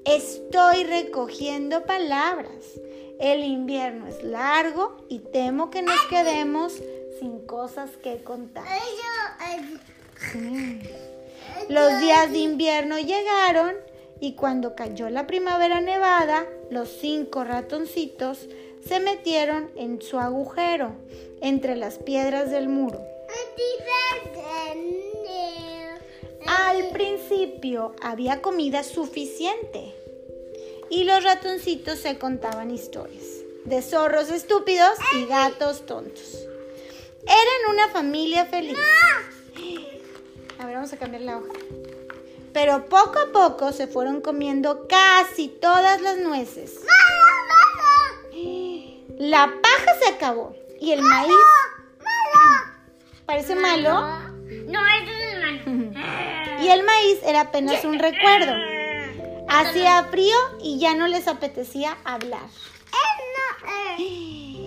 estoy 0.05 0.83
recogiendo 0.83 1.83
palabras. 1.83 2.79
El 3.19 3.43
invierno 3.43 4.07
es 4.07 4.23
largo 4.23 4.97
y 5.09 5.19
temo 5.19 5.69
que 5.69 5.81
nos 5.81 5.99
quedemos 6.09 6.73
sin 7.19 7.45
cosas 7.45 7.91
que 8.03 8.23
contar. 8.23 8.65
Los 11.69 11.99
días 12.01 12.31
de 12.31 12.39
invierno 12.39 12.97
llegaron 12.99 13.75
y 14.19 14.35
cuando 14.35 14.75
cayó 14.75 15.09
la 15.09 15.27
primavera 15.27 15.81
nevada, 15.81 16.45
los 16.69 16.89
cinco 16.89 17.43
ratoncitos 17.43 18.47
se 18.87 18.99
metieron 18.99 19.69
en 19.75 20.01
su 20.01 20.19
agujero 20.19 20.93
entre 21.41 21.75
las 21.75 21.97
piedras 21.97 22.49
del 22.51 22.69
muro. 22.69 23.01
Principio 27.27 27.95
había 28.01 28.41
comida 28.41 28.83
suficiente 28.83 29.95
y 30.89 31.05
los 31.05 31.23
ratoncitos 31.23 31.99
se 31.99 32.17
contaban 32.17 32.69
historias 32.69 33.23
de 33.63 33.81
zorros 33.81 34.29
estúpidos 34.29 34.97
y 35.15 35.25
gatos 35.25 35.85
tontos. 35.85 36.39
Eran 37.23 37.73
una 37.73 37.87
familia 37.89 38.45
feliz. 38.45 38.77
A 40.59 40.65
ver, 40.65 40.75
vamos 40.75 40.91
a 40.91 40.97
cambiar 40.97 41.21
la 41.21 41.37
hoja. 41.37 41.53
Pero 42.51 42.85
poco 42.87 43.19
a 43.19 43.31
poco 43.31 43.71
se 43.71 43.87
fueron 43.87 44.19
comiendo 44.19 44.87
casi 44.87 45.47
todas 45.47 46.01
las 46.01 46.17
nueces. 46.17 46.81
La 49.17 49.45
paja 49.61 49.99
se 50.01 50.09
acabó 50.09 50.55
y 50.81 50.91
el 50.91 51.01
maíz... 51.01 51.31
¿Parece 53.25 53.55
malo? 53.55 54.01
No, 54.67 54.79
eso 54.87 55.11
es 55.11 55.65
malo. 55.65 56.33
Y 56.61 56.67
el 56.69 56.83
maíz 56.83 57.19
era 57.25 57.41
apenas 57.41 57.83
un 57.85 57.99
recuerdo. 57.99 58.53
Hacía 59.49 60.03
frío 60.05 60.35
y 60.61 60.79
ya 60.79 60.95
no 60.95 61.07
les 61.07 61.27
apetecía 61.27 61.97
hablar. 62.03 62.47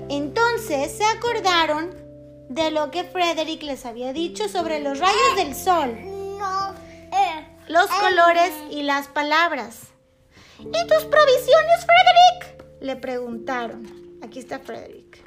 Entonces 0.08 0.92
se 0.96 1.04
acordaron 1.04 1.90
de 2.48 2.70
lo 2.70 2.90
que 2.90 3.04
Frederick 3.04 3.62
les 3.62 3.84
había 3.86 4.12
dicho 4.12 4.48
sobre 4.48 4.80
los 4.80 4.98
rayos 4.98 5.36
del 5.36 5.54
sol, 5.54 5.96
No. 6.38 6.72
Eh. 7.12 7.46
los 7.68 7.86
colores 7.88 8.52
y 8.70 8.82
las 8.82 9.08
palabras. 9.08 9.80
¿Y 10.60 10.86
tus 10.86 11.04
provisiones, 11.04 11.84
Frederick? 11.86 12.64
Le 12.80 12.96
preguntaron. 12.96 14.18
Aquí 14.22 14.38
está 14.38 14.58
Frederick. 14.60 15.18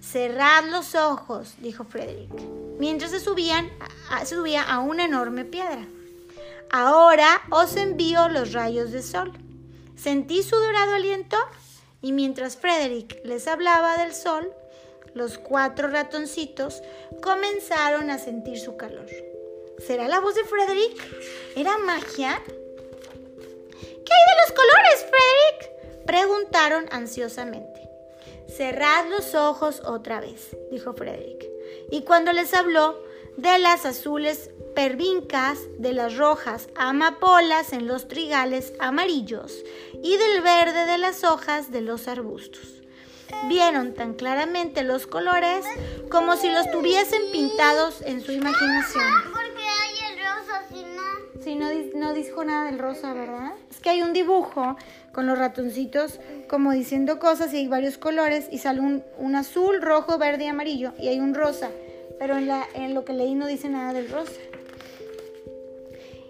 Cerrad 0.00 0.64
los 0.70 0.94
ojos, 0.94 1.54
dijo 1.58 1.84
Frederick, 1.84 2.30
mientras 2.82 3.12
se, 3.12 3.20
subían, 3.20 3.70
se 4.24 4.34
subía 4.34 4.60
a 4.60 4.80
una 4.80 5.04
enorme 5.04 5.44
piedra. 5.44 5.86
Ahora 6.68 7.40
os 7.52 7.76
envío 7.76 8.28
los 8.28 8.52
rayos 8.52 8.90
de 8.90 9.04
sol. 9.04 9.30
Sentí 9.94 10.42
su 10.42 10.56
dorado 10.56 10.96
aliento 10.96 11.36
y 12.00 12.10
mientras 12.10 12.56
Frederick 12.56 13.24
les 13.24 13.46
hablaba 13.46 13.98
del 13.98 14.12
sol, 14.12 14.52
los 15.14 15.38
cuatro 15.38 15.86
ratoncitos 15.90 16.82
comenzaron 17.22 18.10
a 18.10 18.18
sentir 18.18 18.58
su 18.58 18.76
calor. 18.76 19.06
¿Será 19.78 20.08
la 20.08 20.18
voz 20.18 20.34
de 20.34 20.42
Frederick? 20.42 21.00
¿Era 21.54 21.78
magia? 21.78 22.42
¿Qué 22.44 24.12
hay 24.12 24.24
de 24.26 24.40
los 24.40 24.52
colores, 24.58 25.06
Frederick? 25.08 26.04
Preguntaron 26.04 26.86
ansiosamente. 26.90 27.88
Cerrad 28.48 29.06
los 29.08 29.36
ojos 29.36 29.82
otra 29.84 30.20
vez, 30.20 30.56
dijo 30.72 30.94
Frederick. 30.94 31.51
Y 31.92 32.04
cuando 32.04 32.32
les 32.32 32.54
habló 32.54 32.98
de 33.36 33.58
las 33.58 33.84
azules 33.84 34.48
pervincas, 34.74 35.58
de 35.78 35.92
las 35.92 36.16
rojas 36.16 36.70
amapolas 36.74 37.74
en 37.74 37.86
los 37.86 38.08
trigales 38.08 38.72
amarillos 38.78 39.62
y 40.02 40.16
del 40.16 40.40
verde 40.40 40.86
de 40.86 40.96
las 40.96 41.22
hojas 41.22 41.70
de 41.70 41.82
los 41.82 42.08
arbustos. 42.08 42.80
Vieron 43.46 43.92
tan 43.92 44.14
claramente 44.14 44.84
los 44.84 45.06
colores 45.06 45.66
como 46.10 46.36
si 46.36 46.50
los 46.50 46.70
tuviesen 46.70 47.30
pintados 47.30 48.00
en 48.00 48.22
su 48.22 48.32
imaginación. 48.32 49.04
Sí, 51.44 51.56
no, 51.56 51.66
no 51.96 52.14
dijo 52.14 52.44
nada 52.44 52.66
del 52.66 52.78
rosa, 52.78 53.12
¿verdad? 53.12 53.52
Es 53.68 53.80
que 53.80 53.90
hay 53.90 54.00
un 54.02 54.12
dibujo 54.12 54.76
con 55.12 55.26
los 55.26 55.36
ratoncitos 55.36 56.20
como 56.48 56.70
diciendo 56.70 57.18
cosas 57.18 57.52
y 57.52 57.56
hay 57.58 57.68
varios 57.68 57.98
colores 57.98 58.46
y 58.50 58.58
sale 58.58 58.80
un, 58.80 59.02
un 59.18 59.34
azul, 59.34 59.82
rojo, 59.82 60.18
verde 60.18 60.44
y 60.44 60.48
amarillo 60.48 60.92
y 60.98 61.08
hay 61.08 61.18
un 61.18 61.34
rosa. 61.34 61.70
Pero 62.22 62.38
en, 62.38 62.46
la, 62.46 62.68
lo 62.90 63.04
que 63.04 63.14
leí 63.14 63.34
no 63.34 63.48
dice 63.48 63.68
nada 63.68 63.92
del 63.92 64.08
rosa. 64.08 64.30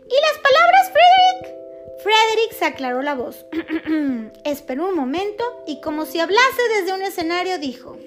¿Y 0.07 0.15
las 0.23 0.39
palabras, 0.39 0.91
Frederick? 0.91 1.59
Frederick 2.03 2.53
se 2.59 2.65
aclaró 2.65 3.03
la 3.03 3.15
voz. 3.15 3.45
Esperó 4.47 4.89
un 4.89 4.95
momento 4.95 5.45
y 5.67 5.83
como 5.83 6.07
si 6.07 6.19
hablase 6.19 6.63
desde 6.79 6.95
un 6.95 7.03
escenario 7.03 7.59
dijo, 7.59 7.99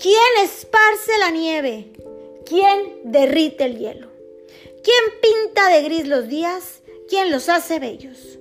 ¿Quién 0.00 0.44
esparce 0.44 1.18
la 1.18 1.30
nieve? 1.30 1.88
¿Quién 2.46 3.10
derrite 3.10 3.64
el 3.64 3.78
hielo? 3.78 4.06
¿Quién 4.84 5.20
pinta 5.20 5.68
de 5.68 5.82
gris 5.82 6.06
los 6.06 6.28
días? 6.28 6.82
¿Quién 7.08 7.32
los 7.32 7.48
hace 7.48 7.80
bellos? 7.80 8.38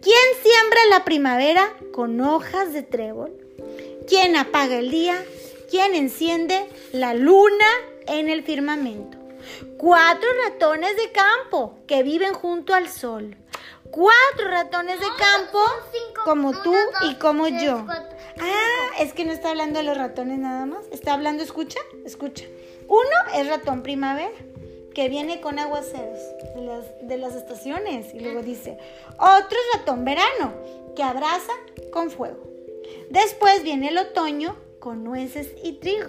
¿Quién 0.00 0.22
siembra 0.40 0.80
la 0.88 1.04
primavera 1.04 1.76
con 1.90 2.20
hojas 2.20 2.72
de 2.72 2.84
trébol? 2.84 3.32
¿Quién 4.06 4.36
apaga 4.36 4.78
el 4.78 4.92
día? 4.92 5.20
¿Quién 5.70 5.94
enciende 5.94 6.68
la 6.90 7.14
luna 7.14 7.66
en 8.08 8.28
el 8.28 8.42
firmamento? 8.42 9.16
Cuatro 9.78 10.28
ratones 10.44 10.96
de 10.96 11.12
campo 11.12 11.78
que 11.86 12.02
viven 12.02 12.34
junto 12.34 12.74
al 12.74 12.88
sol. 12.88 13.36
Cuatro 13.92 14.48
ratones 14.50 14.98
de 14.98 15.06
campo 15.06 15.58
son 15.58 15.92
cinco. 15.92 16.22
como 16.24 16.62
tú 16.62 16.74
y 17.08 17.14
como 17.14 17.46
yo. 17.46 17.86
Ah, 17.88 18.96
es 18.98 19.12
que 19.12 19.24
no 19.24 19.30
está 19.30 19.50
hablando 19.50 19.78
de 19.78 19.84
los 19.84 19.96
ratones 19.96 20.40
nada 20.40 20.66
más. 20.66 20.84
Está 20.90 21.14
hablando, 21.14 21.44
escucha, 21.44 21.78
escucha. 22.04 22.46
Uno 22.88 23.36
es 23.36 23.46
ratón 23.48 23.84
primavera, 23.84 24.34
que 24.92 25.08
viene 25.08 25.40
con 25.40 25.60
aguaceros 25.60 26.18
de 26.56 26.62
las, 26.62 26.84
de 27.02 27.16
las 27.16 27.36
estaciones. 27.36 28.12
Y 28.12 28.18
luego 28.18 28.42
dice, 28.42 28.76
otro 29.18 29.56
es 29.56 29.78
ratón 29.78 30.04
verano, 30.04 30.52
que 30.96 31.04
abraza 31.04 31.52
con 31.92 32.10
fuego. 32.10 32.42
Después 33.08 33.62
viene 33.62 33.90
el 33.90 33.98
otoño 33.98 34.56
con 34.80 35.04
nueces 35.04 35.48
y 35.62 35.74
trigo. 35.74 36.08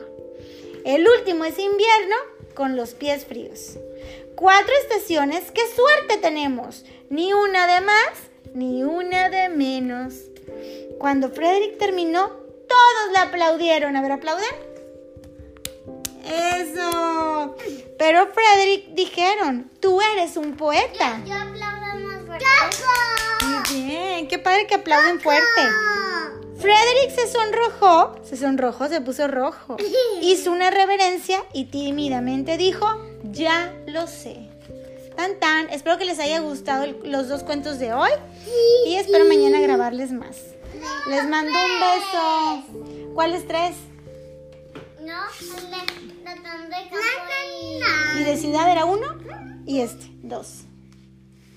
El 0.83 1.07
último 1.07 1.45
es 1.45 1.59
invierno 1.59 2.15
con 2.55 2.75
los 2.75 2.95
pies 2.95 3.25
fríos. 3.25 3.77
Cuatro 4.35 4.73
estaciones, 4.81 5.51
qué 5.51 5.61
suerte 5.75 6.17
tenemos. 6.17 6.83
Ni 7.09 7.33
una 7.33 7.67
de 7.67 7.81
más, 7.81 8.11
ni 8.55 8.83
una 8.83 9.29
de 9.29 9.49
menos. 9.49 10.15
Cuando 10.97 11.29
Frederick 11.29 11.77
terminó, 11.77 12.29
todos 12.29 13.11
le 13.11 13.17
aplaudieron. 13.19 13.95
A 13.95 14.01
ver, 14.01 14.13
aplauden. 14.13 14.55
Eso. 16.25 17.55
Pero 17.99 18.27
Frederick 18.33 18.95
dijeron, 18.95 19.69
tú 19.79 20.01
eres 20.01 20.37
un 20.37 20.55
poeta. 20.55 21.21
Yo 21.25 21.35
aplaudo 21.35 21.99
más 21.99 22.25
fuerte. 22.25 22.45
Muy 23.43 23.81
bien, 23.81 24.27
qué 24.27 24.39
padre 24.39 24.67
que 24.67 24.75
aplauden 24.75 25.19
fuerte. 25.19 25.61
Frederick 26.61 27.09
se 27.15 27.27
sonrojó, 27.27 28.15
se 28.23 28.37
sonrojó, 28.37 28.87
se 28.87 29.01
puso 29.01 29.27
rojo. 29.27 29.77
Hizo 30.21 30.51
una 30.51 30.69
reverencia 30.69 31.43
y 31.53 31.65
tímidamente 31.65 32.57
dijo, 32.57 32.85
ya 33.23 33.73
lo 33.87 34.07
sé. 34.07 34.47
Tan 35.15 35.39
tan, 35.39 35.69
espero 35.69 35.97
que 35.97 36.05
les 36.05 36.19
haya 36.19 36.39
gustado 36.39 36.83
el- 36.85 36.97
los 37.03 37.27
dos 37.27 37.43
cuentos 37.43 37.79
de 37.79 37.93
hoy 37.93 38.11
y 38.87 38.95
espero 38.95 39.25
mañana 39.25 39.59
grabarles 39.59 40.11
más. 40.11 40.37
Les 41.09 41.27
mando 41.27 41.51
un 41.51 41.79
beso. 41.79 43.11
¿Cuáles 43.13 43.45
tres? 43.47 43.75
No, 45.01 45.21
de 45.49 46.31
de 46.69 48.17
y... 48.17 48.21
Y 48.21 48.23
de 48.23 48.37
ciudad 48.37 48.71
era 48.71 48.85
uno 48.85 49.05
y 49.65 49.81
este, 49.81 50.07
dos. 50.23 50.61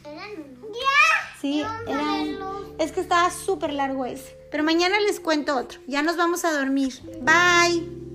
¿Eran 0.05 0.31
uno? 0.37 0.54
Sí, 1.41 1.63
es 2.79 2.93
que 2.93 3.01
estaba 3.01 3.31
súper 3.31 3.73
largo 3.73 4.07
ese. 4.07 4.37
Pero 4.51 4.65
mañana 4.65 4.99
les 5.01 5.21
cuento 5.21 5.57
otro. 5.57 5.81
Ya 5.87 6.03
nos 6.03 6.17
vamos 6.17 6.45
a 6.45 6.53
dormir. 6.53 6.95
Bye. 7.21 8.14